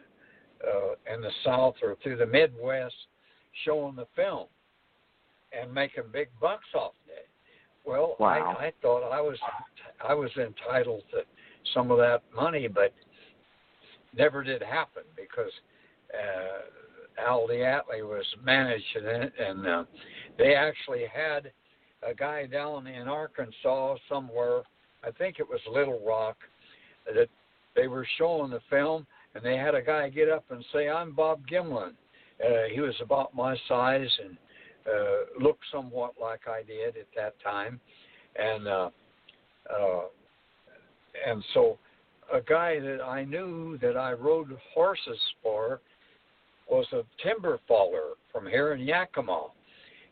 [0.68, 2.94] uh, in the South or through the Midwest,
[3.64, 4.48] showing the film
[5.52, 7.28] and making big bucks off it.
[7.84, 8.56] Well, Wow.
[8.58, 9.38] I, I thought I was
[10.06, 11.22] I was entitled to
[11.72, 12.92] some of that money, but
[14.16, 15.52] never did happen because
[16.12, 19.84] uh, Al DeAtley was managing it, and uh,
[20.38, 21.52] they actually had
[22.08, 24.62] a guy down in Arkansas somewhere.
[25.04, 26.36] I think it was Little Rock
[27.12, 27.28] that
[27.74, 31.12] they were showing the film, and they had a guy get up and say, "I'm
[31.12, 31.92] Bob Gimlin."
[32.44, 34.36] Uh, he was about my size and
[34.86, 37.80] uh, looked somewhat like I did at that time,
[38.36, 38.90] and uh,
[39.70, 40.02] uh,
[41.26, 41.78] and so
[42.32, 45.80] a guy that I knew that I rode horses for
[46.68, 49.46] was a timber faller from here in Yakima,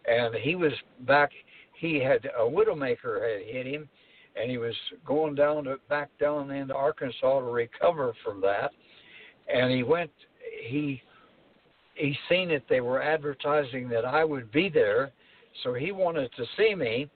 [0.06, 1.30] and he was back.
[1.76, 3.88] He had a widowmaker had hit him,
[4.36, 8.70] and he was going down to back down into Arkansas to recover from that.
[9.52, 10.10] And he went.
[10.66, 11.02] He
[11.94, 15.12] he seen that they were advertising that I would be there,
[15.62, 17.08] so he wanted to see me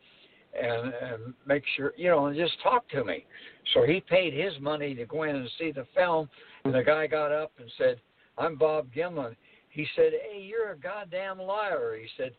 [0.60, 3.26] and, and make sure you know and just talk to me.
[3.74, 6.28] So he paid his money to go in and see the film,
[6.64, 8.00] and the guy got up and said,
[8.36, 9.36] "I'm Bob Gimlin."
[9.70, 12.32] He said, "Hey, you're a goddamn liar." He said,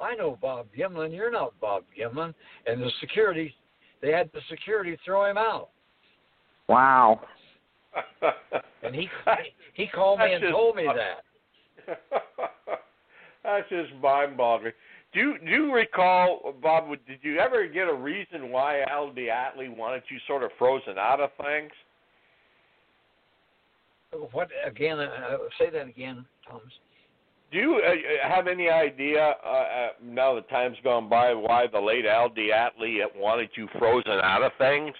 [0.00, 1.14] "I know Bob Gimlin.
[1.14, 2.34] You're not Bob Gimlin."
[2.66, 3.54] And the security,
[4.02, 5.70] they had the security throw him out.
[6.68, 7.20] Wow.
[8.82, 9.08] And he
[9.74, 11.24] he called me That's and just- told me that.
[13.44, 14.72] That's just mind-boggling.
[15.12, 16.88] Do you, do you recall, Bob?
[17.06, 21.20] Did you ever get a reason why Al DeAtley wanted you sort of frozen out
[21.20, 21.72] of things?
[24.32, 24.98] What again?
[24.98, 26.62] Uh, say that again, Thomas.
[27.52, 31.80] Do you uh, have any idea uh, uh, now that time's gone by why the
[31.80, 34.94] late Al DeAtley wanted you frozen out of things?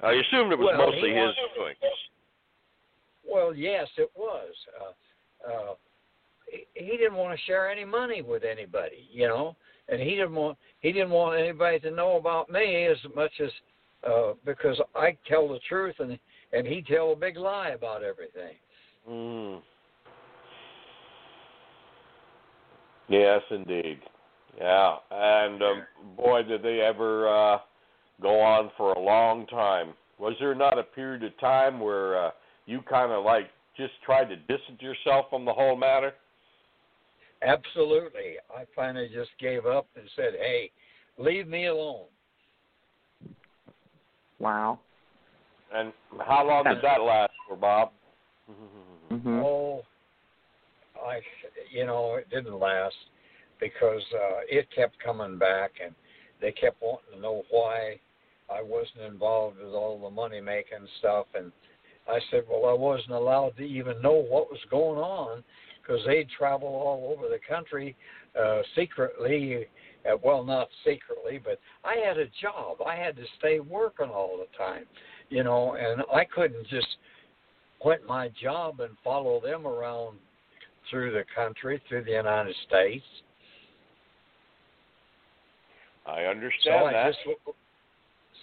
[0.00, 1.74] I assumed it was Well, mostly his doing.
[3.28, 4.52] Well, yes, it was.
[4.80, 5.74] Uh, uh,
[6.46, 9.56] he, he didn't want to share any money with anybody, you know,
[9.88, 13.50] and he didn't want he didn't want anybody to know about me as much as
[14.08, 16.18] uh, because I tell the truth and
[16.52, 18.54] and he tell a big lie about everything.
[19.08, 19.60] Mm.
[23.08, 24.00] Yes, indeed.
[24.58, 25.82] Yeah, and um,
[26.16, 27.58] boy, did they ever uh,
[28.20, 29.94] go on for a long time.
[30.18, 32.30] Was there not a period of time where uh,
[32.66, 36.12] you kind of like just tried to distance yourself from the whole matter?
[37.42, 40.72] Absolutely, I finally just gave up and said, "Hey,
[41.18, 42.06] leave me alone."
[44.40, 44.80] Wow.
[45.72, 45.92] And
[46.26, 47.92] how long did that last for, Bob?
[49.10, 49.42] Mhm.
[49.42, 49.82] Oh,
[51.06, 51.20] I,
[51.70, 52.94] you know, it didn't last
[53.60, 55.94] because uh, it kept coming back, and
[56.40, 57.98] they kept wanting to know why
[58.50, 61.26] I wasn't involved with all the money making stuff.
[61.34, 61.52] And
[62.08, 65.42] I said, well, I wasn't allowed to even know what was going on
[65.80, 67.96] because they'd travel all over the country
[68.40, 69.66] uh, secretly.
[70.08, 72.78] Uh, well, not secretly, but I had a job.
[72.86, 74.84] I had to stay working all the time,
[75.28, 76.86] you know, and I couldn't just
[77.80, 80.18] quit my job and follow them around
[80.90, 83.04] through the country, through the United States.
[86.06, 87.06] I So understand I that.
[87.12, 87.18] just,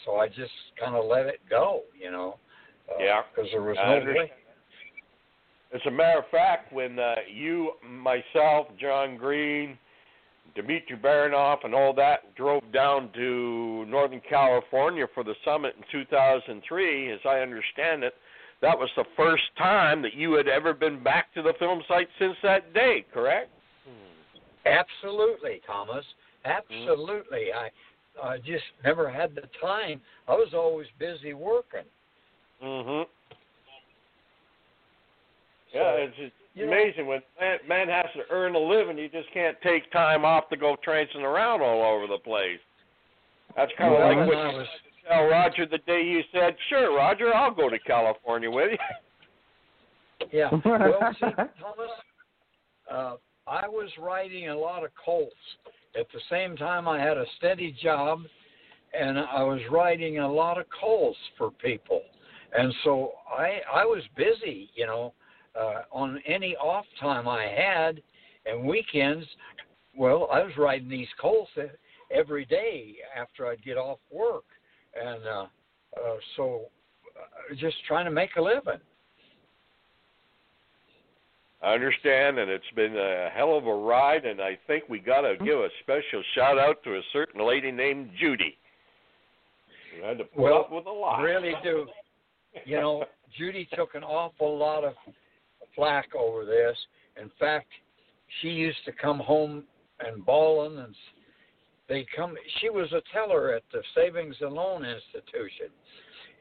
[0.05, 2.37] so I just kind of let it go, you know.
[2.89, 4.31] Uh, Yeah, Because there was no way.
[5.73, 9.77] As a matter of fact, when uh, you, myself, John Green,
[10.55, 17.11] Dmitry Bayanov, and all that drove down to Northern California for the summit in 2003,
[17.11, 18.13] as I understand it,
[18.61, 22.07] that was the first time that you had ever been back to the film site
[22.19, 23.49] since that day, correct?
[24.65, 26.03] Absolutely, Thomas.
[26.43, 27.53] Absolutely.
[27.53, 27.69] I
[28.21, 29.99] I just never had the time.
[30.27, 31.83] I was always busy working.
[32.63, 33.03] Mm-hmm.
[35.73, 38.97] So Yeah, it's just, You know- amazing when man, man has to earn a living.
[38.97, 42.59] You just can't take time off to go trancing around all over the place.
[43.55, 44.67] That's kind of Well, like what I was,
[45.07, 50.49] tell Roger the day you said, "Sure, Roger, I'll go to California with you." yeah.
[50.65, 51.25] Well, see,
[51.59, 51.91] Thomas,
[52.91, 53.15] uh,
[53.47, 55.33] I was writing a lot of Colts.
[55.97, 58.19] At the same time, I had a steady job,
[58.97, 62.01] and I was writing a lot of Colts for people.
[62.57, 65.13] And so I I was busy, you know,
[65.59, 68.01] uh, on any off time I had
[68.45, 69.25] and weekends.
[69.97, 71.51] Well, I was writing these Colts
[72.11, 74.43] every day after I'd get off work,
[74.95, 75.45] and uh,
[75.97, 76.61] uh, so
[77.19, 78.79] uh, just trying to make a living.
[81.61, 84.25] I understand, and it's been a hell of a ride.
[84.25, 87.71] And I think we got to give a special shout out to a certain lady
[87.71, 88.57] named Judy.
[89.95, 91.21] who had to put Well, up with a lot.
[91.21, 91.87] really do.
[92.65, 93.05] You know,
[93.37, 94.93] Judy took an awful lot of
[95.75, 96.77] flack over this.
[97.19, 97.67] In fact,
[98.41, 99.63] she used to come home
[100.05, 100.93] and bawling, and
[101.87, 102.35] they come.
[102.59, 105.67] She was a teller at the Savings and Loan Institution,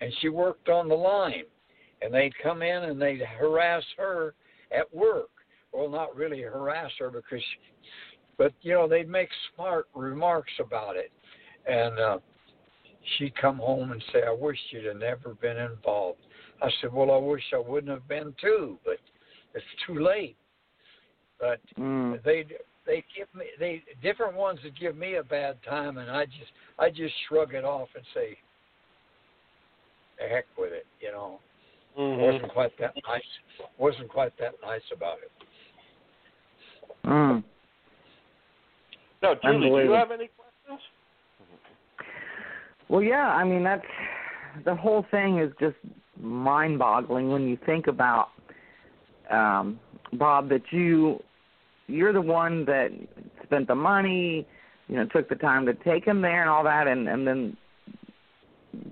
[0.01, 1.45] and she worked on the line.
[2.03, 4.34] And they'd come in and they'd harass her
[4.76, 5.30] at work.
[5.72, 7.59] Well, not really harass her because, she,
[8.36, 11.12] but you know, they'd make smart remarks about it,
[11.66, 11.99] and.
[11.99, 12.18] uh
[13.18, 16.20] she'd come home and say, I wish you'd have never been involved.
[16.62, 18.99] I said, Well, I wish I wouldn't have been too, but
[19.55, 20.36] it's too late.
[21.45, 22.22] But Mm.
[22.22, 22.47] they
[22.86, 26.53] they give me they different ones that give me a bad time and I just
[26.78, 28.38] I just shrug it off and say,
[30.18, 31.40] The heck with it, you know.
[31.99, 32.18] Mhm.
[32.18, 33.38] Wasn't quite that nice
[33.76, 35.32] wasn't quite that nice about it.
[37.05, 37.45] Mm.
[39.20, 40.80] No, Julie, do you have any questions?
[42.88, 43.86] Well, yeah, I mean that's
[44.64, 45.76] the whole thing is just
[46.16, 48.30] mind-boggling when you think about
[49.30, 49.78] um
[50.14, 51.22] Bob that you
[51.87, 52.91] you're the one that
[53.43, 54.47] spent the money,
[54.89, 57.57] you know, took the time to take him there and all that and and then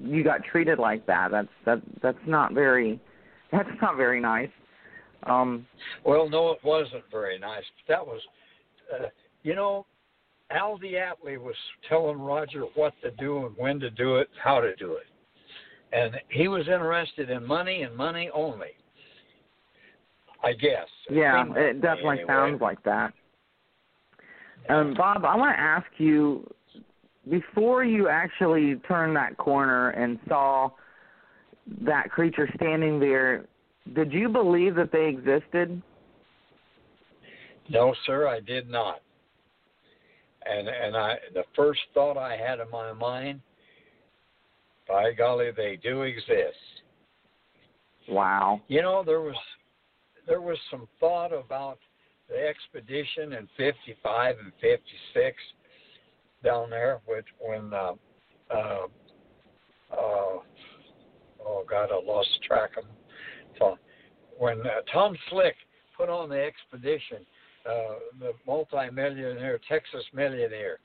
[0.01, 1.31] you got treated like that.
[1.31, 3.01] That's that that's not very
[3.53, 4.51] that's not very nice.
[5.25, 5.67] Um
[6.05, 7.65] Well, no, it wasn't very nice.
[7.87, 8.21] But that was,
[8.93, 9.07] uh,
[9.43, 9.87] you know,
[10.51, 11.55] Al DeAtley was
[11.89, 15.07] telling Roger what to do and when to do it, how to do it,
[15.93, 18.73] and he was interested in money and money only.
[20.43, 20.89] I guess.
[21.11, 22.27] Yeah, it definitely anyway.
[22.27, 23.13] sounds like that.
[24.69, 26.49] Um, Bob, I want to ask you
[27.31, 30.71] before you actually turned that corner and saw
[31.83, 33.45] that creature standing there,
[33.95, 35.81] did you believe that they existed?
[37.69, 39.01] No, sir, I did not.
[40.45, 43.41] And and I the first thought I had in my mind,
[44.89, 46.57] by golly, they do exist.
[48.09, 48.61] Wow.
[48.67, 49.37] You know, there was
[50.27, 51.79] there was some thought about
[52.29, 55.37] the expedition in '55 and '56
[56.45, 57.93] down there, which when uh,
[58.51, 58.87] uh,
[59.93, 60.39] uh,
[61.45, 62.97] oh God, I lost track of them.
[63.59, 63.79] So,
[64.39, 65.55] when uh, Tom Slick
[65.97, 67.19] put on the expedition,
[67.69, 70.79] uh, the multi-millionaire Texas millionaire,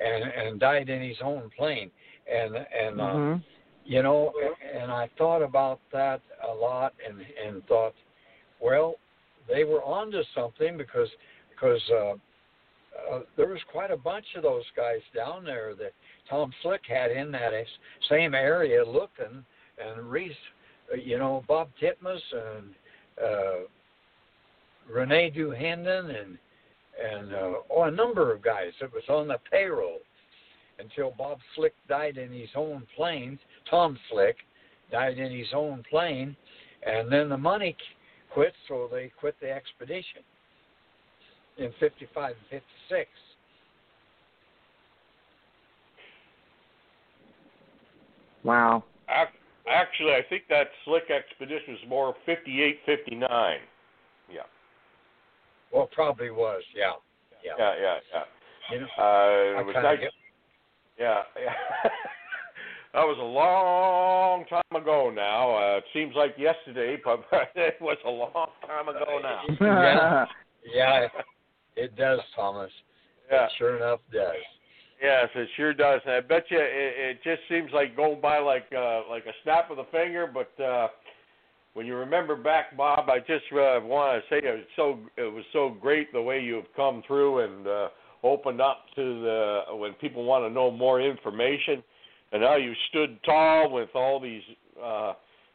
[0.00, 1.90] and and died in his own plane,
[2.30, 3.42] and and uh, Mhm.
[3.84, 4.32] you know
[4.72, 7.94] and i thought about that a lot and and thought
[8.62, 8.94] well
[9.48, 11.08] they were onto something because
[11.50, 12.12] because uh,
[13.14, 15.92] uh there was quite a bunch of those guys down there that
[16.28, 17.52] tom slick had in that
[18.08, 19.44] same area looking
[19.78, 20.32] and reese
[20.92, 22.74] uh, you know bob titmus and
[23.22, 23.66] uh
[24.90, 26.38] rene Dahinden and
[27.02, 29.98] and uh, oh a number of guys that was on the payroll
[30.78, 33.38] until Bob Slick died in his own plane.
[33.70, 34.36] Tom Slick
[34.90, 36.36] died in his own plane,
[36.86, 37.76] and then the money
[38.32, 40.22] quit, so they quit the expedition
[41.58, 43.08] in '55 and '56.
[48.44, 48.84] Wow.
[49.68, 53.58] Actually, I think that slick expedition was more 58, 59.
[54.28, 54.40] Yeah,
[55.72, 56.92] Well, probably was, yeah,
[57.44, 57.52] yeah.
[57.58, 58.24] yeah, yeah, yeah.
[58.74, 60.00] You know, Uh, it was nice.
[60.00, 60.12] get-
[60.98, 61.54] Yeah, yeah.
[62.94, 65.56] that was a long time ago now.
[65.56, 67.24] Uh, it seems like yesterday, but
[67.54, 70.26] it was a long time ago now.
[70.74, 71.08] yeah, yeah,
[71.76, 72.70] it does, Thomas.
[73.30, 73.46] Yeah.
[73.46, 74.34] It sure enough does.
[75.02, 76.00] Yes, it sure does.
[76.04, 79.32] And I bet you it, it just seems like going by like uh, like a
[79.42, 80.30] snap of the finger.
[80.32, 80.88] But uh,
[81.74, 85.32] when you remember back, Bob, I just uh, want to say it was so it
[85.32, 87.88] was so great the way you've come through and uh,
[88.22, 91.82] opened up to the when people want to know more information,
[92.32, 94.42] and now you stood tall with all these
[94.82, 95.12] uh,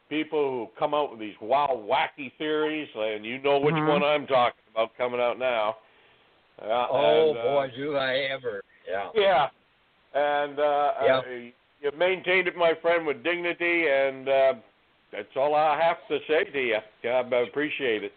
[0.08, 3.86] people who come out with these wild, wacky theories, and you know which Mhm.
[3.86, 5.76] one I'm talking about coming out now.
[6.62, 8.62] Yeah, oh and, uh, boy, do I ever!
[8.88, 9.10] Yeah.
[9.14, 9.50] Yeah,
[10.14, 11.18] and uh, Yeah.
[11.18, 11.50] uh,
[11.80, 14.54] you maintained it, my friend, with dignity, and uh,
[15.12, 16.78] that's all I have to say to you.
[17.04, 18.12] I appreciate it.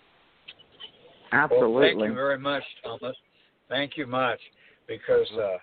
[1.31, 1.87] Well, Absolutely.
[1.87, 3.15] thank you very much, Thomas.
[3.69, 4.39] Thank you much,
[4.87, 5.57] because uh,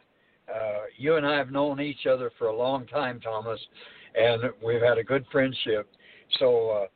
[0.52, 3.60] uh, you and I have known each other for a long time, Thomas,
[4.14, 5.88] and we've had a good friendship.
[6.38, 6.86] So uh,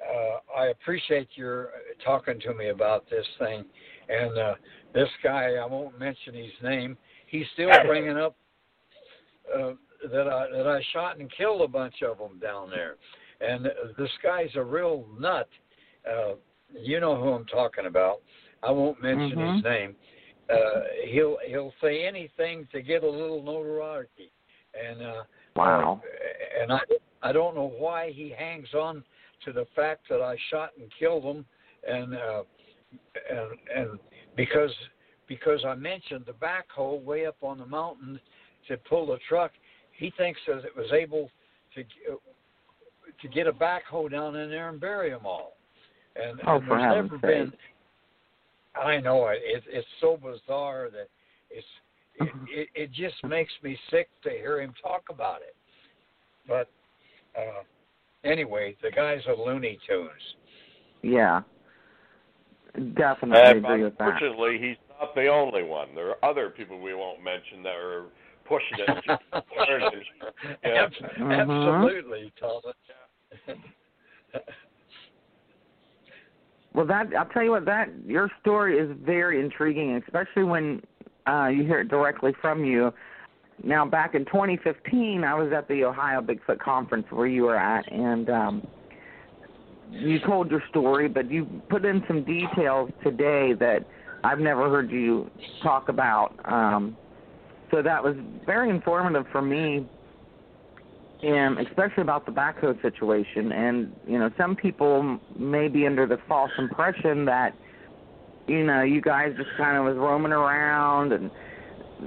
[0.00, 1.70] uh, I appreciate your
[2.04, 3.64] talking to me about this thing.
[4.08, 4.54] And uh,
[4.94, 6.96] this guy, I won't mention his name.
[7.26, 8.36] He's still bringing up
[9.54, 9.72] uh,
[10.10, 12.96] that I that I shot and killed a bunch of them down there.
[13.40, 15.48] And this guy's a real nut.
[16.06, 16.34] Uh,
[16.78, 18.20] you know who I'm talking about.
[18.62, 19.54] I won't mention Mhm.
[19.54, 19.96] his name.
[20.52, 24.32] Uh, he'll he'll say anything to get a little notoriety,
[24.74, 25.22] and uh,
[25.56, 26.02] Wow.
[26.60, 26.80] and I
[27.22, 29.04] I don't know why he hangs on
[29.44, 31.44] to the fact that I shot and killed him,
[31.88, 32.42] and uh,
[33.30, 33.98] and and
[34.36, 34.72] because
[35.28, 38.18] because I mentioned the backhoe way up on the mountain
[38.68, 39.52] to pull the truck,
[39.92, 41.30] he thinks that it was able
[41.74, 41.84] to
[43.20, 45.56] to get a backhoe down in there and bury them all.
[46.16, 47.52] And, Oh, and for there's never been.
[48.74, 49.38] I know it.
[49.42, 49.62] it.
[49.68, 51.08] It's so bizarre that
[51.50, 51.66] it's
[52.16, 55.56] it, it, it just makes me sick to hear him talk about it.
[56.46, 56.68] But
[57.36, 57.62] uh,
[58.24, 60.10] anyway, the guy's a Looney Tunes.
[61.02, 61.42] Yeah.
[62.94, 64.08] Definitely And agree with that.
[64.08, 65.88] unfortunately, he's not the only one.
[65.94, 68.04] There are other people we won't mention that are
[68.46, 69.20] pushing it.
[70.64, 70.88] Yeah.
[71.18, 71.40] Mhm.
[71.40, 72.74] Absolutely, Thomas.
[76.74, 80.82] Well, that I'll tell you what that your story is very intriguing, especially when
[81.26, 82.92] uh, you hear it directly from you.
[83.62, 87.90] Now, back in 2015, I was at the Ohio Bigfoot Conference where you were at,
[87.92, 88.66] and um,
[89.90, 93.86] you told your story, but you put in some details today that
[94.24, 95.30] I've never heard you
[95.62, 96.34] talk about.
[96.44, 96.96] Um,
[97.70, 98.16] so that was
[98.46, 99.86] very informative for me
[101.22, 103.52] and especially about the backhoe situation.
[103.52, 107.54] And you know, some people may be under the false impression that
[108.46, 111.30] you know you guys just kind of was roaming around and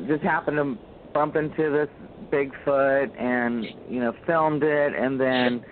[0.07, 0.77] just happened to
[1.13, 1.89] bump into this
[2.31, 5.63] Bigfoot and you know filmed it and then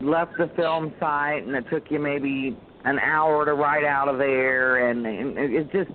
[0.00, 4.18] left the film site and it took you maybe an hour to ride out of
[4.18, 5.90] there and, and it- it's just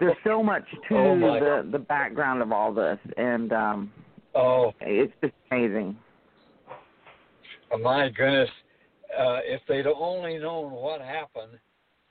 [0.00, 3.92] there's so much to Oh, the the background of all this and um
[4.34, 5.96] Oh, it's just amazing.
[7.80, 8.50] My goodness.
[9.16, 11.58] Uh, if they'd only known what happened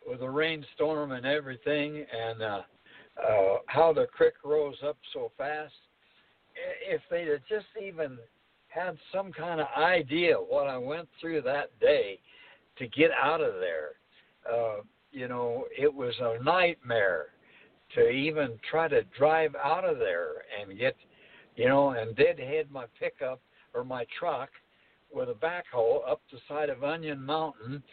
[0.08, 2.62] with the rainstorm and everything and uh,
[3.22, 5.74] uh, how the creek rose up so fast,
[6.88, 8.18] if they'd have just even
[8.68, 12.20] had some kind of idea what I went through that day
[12.78, 13.90] to get out of there,
[14.52, 14.82] uh,
[15.12, 17.28] you know, it was a nightmare
[17.96, 20.96] to even try to drive out of there and get,
[21.56, 23.40] you know, and deadhead my pickup
[23.74, 24.50] or my truck
[25.14, 27.84] with a backhoe up the side of Onion Mountain,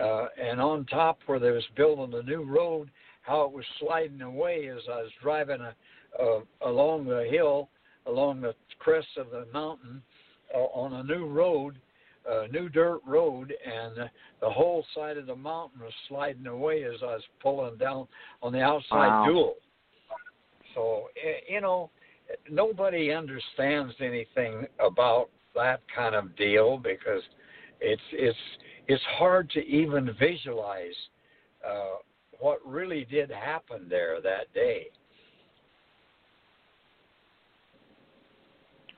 [0.00, 2.90] uh, and on top where they was building the new road,
[3.22, 5.74] how it was sliding away as I was driving a,
[6.22, 7.68] uh, along the hill,
[8.06, 10.02] along the crest of the mountain,
[10.54, 11.78] uh, on a new road,
[12.28, 14.06] a new dirt road, and uh,
[14.40, 18.06] the whole side of the mountain was sliding away as I was pulling down
[18.42, 19.24] on the outside Wow.
[19.24, 19.54] dual.
[20.74, 21.90] So eh, you know,
[22.50, 27.22] nobody understands anything about that kind of deal because
[27.80, 28.38] it's it's
[28.88, 30.96] it's hard to even visualize
[31.66, 31.96] uh,
[32.40, 34.86] what really did happen there that day.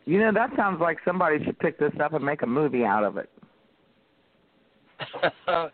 [0.05, 3.05] You know, that sounds like somebody should pick this up and make a movie out
[3.05, 3.31] of it.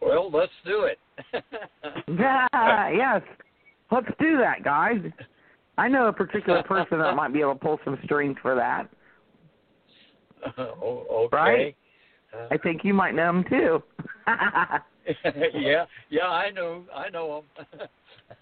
[0.00, 0.98] well, let's do it.
[2.18, 3.22] Yeah, yes.
[3.90, 5.00] Let's do that, guys.
[5.78, 8.88] I know a particular person that might be able to pull some strings for that.
[10.58, 11.36] oh, okay.
[11.36, 11.76] Right?
[12.34, 13.82] Uh, I think you might know him too.
[15.54, 17.80] yeah, yeah, I know, I know him.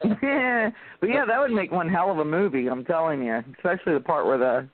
[0.23, 0.71] yeah,
[1.01, 2.69] but yeah, that would make one hell of a movie.
[2.69, 4.69] I'm telling you, especially the part where the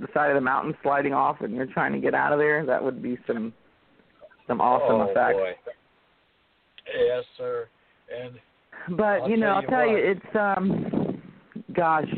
[0.00, 2.64] the side of the mountain sliding off and you're trying to get out of there.
[2.64, 3.52] That would be some
[4.46, 5.36] some awesome oh, effects.
[5.36, 5.52] Boy.
[6.98, 7.68] Yes, sir.
[8.12, 10.04] And But I'll you know, I'll you tell you, what.
[10.04, 11.22] it's um,
[11.74, 12.08] gosh,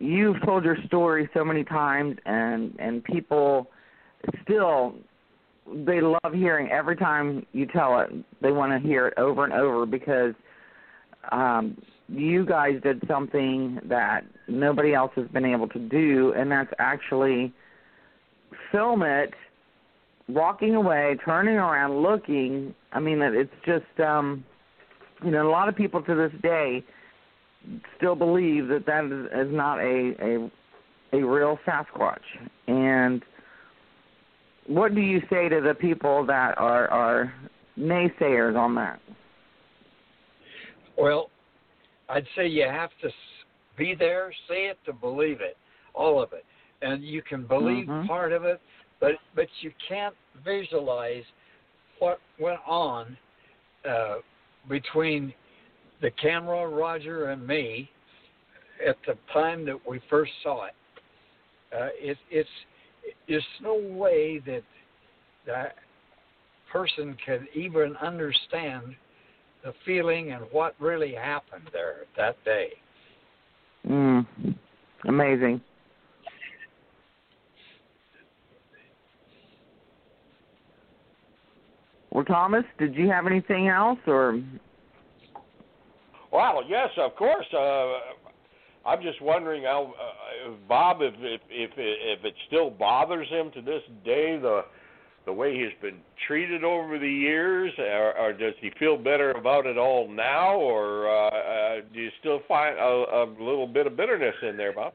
[0.00, 3.70] you've told your story so many times, and and people
[4.42, 4.94] still
[5.86, 8.10] they love hearing every time you tell it.
[8.42, 10.34] They want to hear it over and over because
[11.30, 16.72] um, you guys did something that nobody else has been able to do, and that's
[16.78, 17.52] actually
[18.72, 19.32] film it
[20.28, 22.74] walking away, turning around, looking.
[22.92, 24.44] I mean, it's just um,
[25.22, 26.82] you know, a lot of people to this day
[27.96, 30.50] still believe that that is, is not a a
[31.12, 32.18] a real Sasquatch.
[32.68, 33.22] And
[34.66, 37.34] what do you say to the people that are are
[37.78, 39.00] naysayers on that?
[40.96, 41.30] Well,
[42.08, 43.10] I'd say you have to
[43.76, 45.56] be there, see it to believe it,
[45.94, 46.44] all of it,
[46.82, 48.06] and you can believe mm-hmm.
[48.06, 48.60] part of it,
[49.00, 51.24] but but you can't visualize
[51.98, 53.16] what went on
[53.88, 54.16] uh,
[54.68, 55.32] between
[56.00, 57.90] the camera, Roger, and me
[58.86, 60.74] at the time that we first saw it.
[61.74, 62.48] Uh, it it's
[63.28, 64.62] there's no way that
[65.46, 65.76] that
[66.72, 68.94] person could even understand
[69.64, 72.70] the feeling and what really happened there that day.
[73.88, 74.26] Mm,
[75.06, 75.60] amazing.
[82.10, 84.40] Well, Thomas, did you have anything else, or?
[86.32, 87.46] Well, yes, of course.
[87.52, 93.50] Uh, I'm just wondering how uh, Bob, if, if if if it still bothers him
[93.52, 94.62] to this day, the
[95.26, 99.66] the way he's been treated over the years, or, or does he feel better about
[99.66, 103.96] it all now, or uh, uh, do you still find a, a little bit of
[103.96, 104.94] bitterness in there, Bob?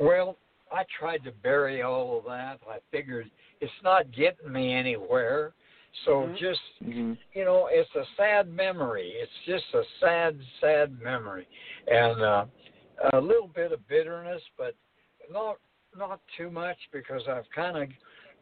[0.00, 0.36] Well,
[0.72, 2.58] I tried to bury all of that.
[2.68, 5.52] I figured it's not getting me anywhere.
[6.04, 6.34] So mm-hmm.
[6.34, 7.12] just mm-hmm.
[7.32, 9.12] you know, it's a sad memory.
[9.16, 11.46] It's just a sad, sad memory,
[11.86, 12.44] and uh,
[13.12, 14.74] a little bit of bitterness, but
[15.30, 15.56] not
[15.96, 17.88] not too much because I've kind of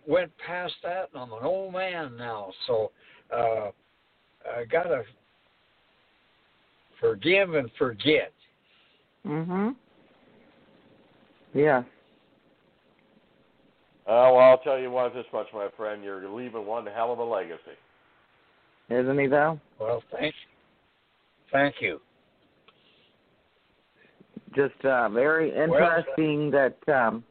[0.07, 2.53] went past that, and I'm an old man now.
[2.67, 2.91] So
[3.35, 3.71] uh,
[4.57, 5.03] I gotta
[7.01, 8.33] forgive and forget.
[9.27, 9.77] Mhm.
[11.55, 11.83] Yeah.
[14.05, 17.21] Uh, well, I'll tell you what, this much, my friend, you're leaving one hell of
[17.21, 17.61] a legacy.
[18.91, 19.61] Isn't he, though?
[19.81, 20.35] Well, thank,
[21.53, 22.01] thank you.
[24.57, 27.25] Just uh, very interesting well, that um,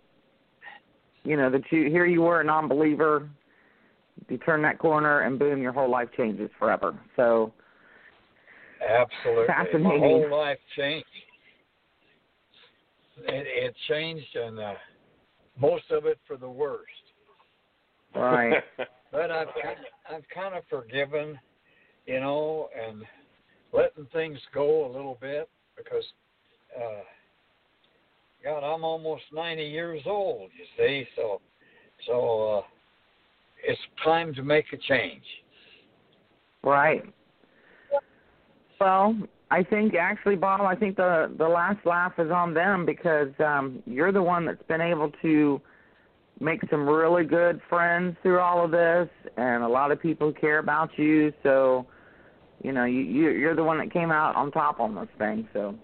[1.23, 3.29] you know that you here you were a non-believer,
[4.27, 6.97] you turn that corner and boom, your whole life changes forever.
[7.15, 7.53] So
[8.81, 9.83] absolutely, fascinating.
[9.83, 11.05] My whole life changed.
[13.27, 14.73] It, it changed, and uh,
[15.61, 16.89] most of it for the worst.
[18.15, 18.63] Right.
[19.11, 21.39] but I've kind of, I've kind of forgiven,
[22.05, 23.03] you know, and
[23.71, 25.47] letting things go a little bit
[25.77, 26.03] because,
[26.75, 27.03] uh,
[28.43, 30.49] God, I'm almost 90 years old.
[30.57, 31.39] You see, so
[32.07, 32.61] so uh,
[33.63, 35.23] it's time to make a change.
[36.63, 37.03] Right.
[38.79, 39.15] Well,
[39.51, 43.83] I think actually, Bob, I think the the last laugh is on them because um,
[43.85, 45.61] you're the one that's been able to
[46.39, 50.59] make some really good friends through all of this, and a lot of people care
[50.59, 51.33] about you.
[51.43, 51.85] So,
[52.63, 55.47] you know, you you're the one that came out on top on this thing.
[55.51, 55.75] So.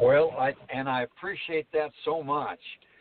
[0.00, 2.60] Well, I and I appreciate that so much.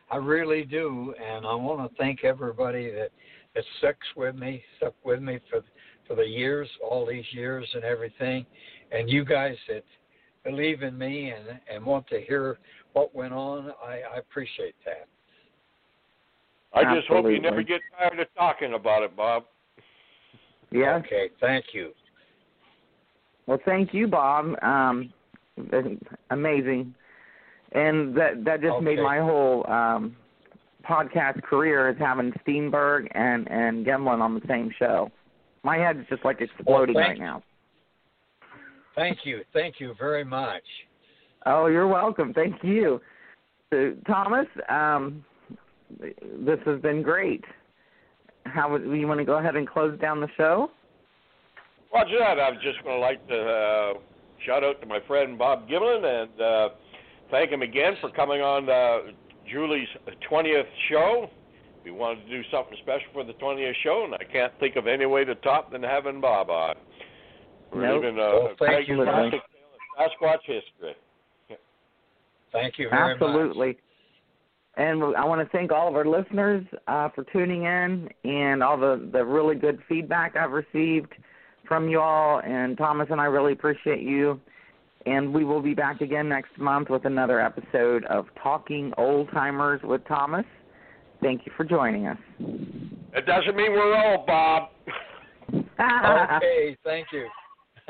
[0.09, 3.11] I really do, and I want to thank everybody that
[3.53, 5.61] that stuck with me, stuck with me for
[6.07, 8.47] for the years, all these years, and everything
[8.92, 9.84] and you guys that
[10.44, 12.58] believe in me and and want to hear
[12.94, 15.08] what went on, I, I appreciate that.
[16.74, 19.44] I just hope you never get tired of talking about it, Bob.
[20.72, 20.96] Yeah.
[20.96, 21.30] Okay.
[21.42, 21.92] Thank you.
[23.46, 24.56] Well, thank you, Bob.
[24.64, 25.12] Um,
[26.30, 26.94] amazing,
[27.74, 28.86] and that that just okay.
[28.86, 30.16] made my whole um,
[30.89, 35.12] podcast career is having Steenburg and and Gimlin on the same show.
[35.64, 37.44] My head's just like exploding well, right now.
[38.96, 39.42] Thank you.
[39.54, 40.64] Thank you very much.
[41.46, 42.34] Oh, you're welcome.
[42.34, 43.02] Thank you.
[43.72, 45.24] So, Thomas, um,
[46.00, 47.44] this has been great.
[48.46, 50.72] How would you want to go ahead and close down the show?
[51.94, 52.39] Roger that.
[52.39, 53.94] I'm just going to like to uh,
[54.46, 56.70] shout out to my friend Bob Gimlin and uh,
[57.30, 59.12] thank him again for coming on uh,
[59.50, 59.88] Julie's
[60.30, 61.30] 20th show.
[61.84, 64.86] We wanted to do something special for the 20th show, and I can't think of
[64.88, 66.76] any way to top than having Bob on.
[67.74, 68.03] We're nope.
[68.03, 70.95] living a, well, thank you, Sasquatch history.
[72.51, 73.67] Thank you very Absolutely.
[73.67, 73.78] much.
[74.78, 78.78] And I want to thank all of our listeners uh, for tuning in and all
[78.78, 81.13] the, the really good feedback I've received
[81.67, 82.41] from you all.
[82.41, 84.39] And Thomas and I really appreciate you.
[85.05, 89.82] And we will be back again next month with another episode of Talking Old Timers
[89.84, 90.45] with Thomas.
[91.22, 92.17] Thank you for joining us.
[92.39, 94.69] It doesn't mean we're old, Bob.
[95.53, 97.28] okay, thank you.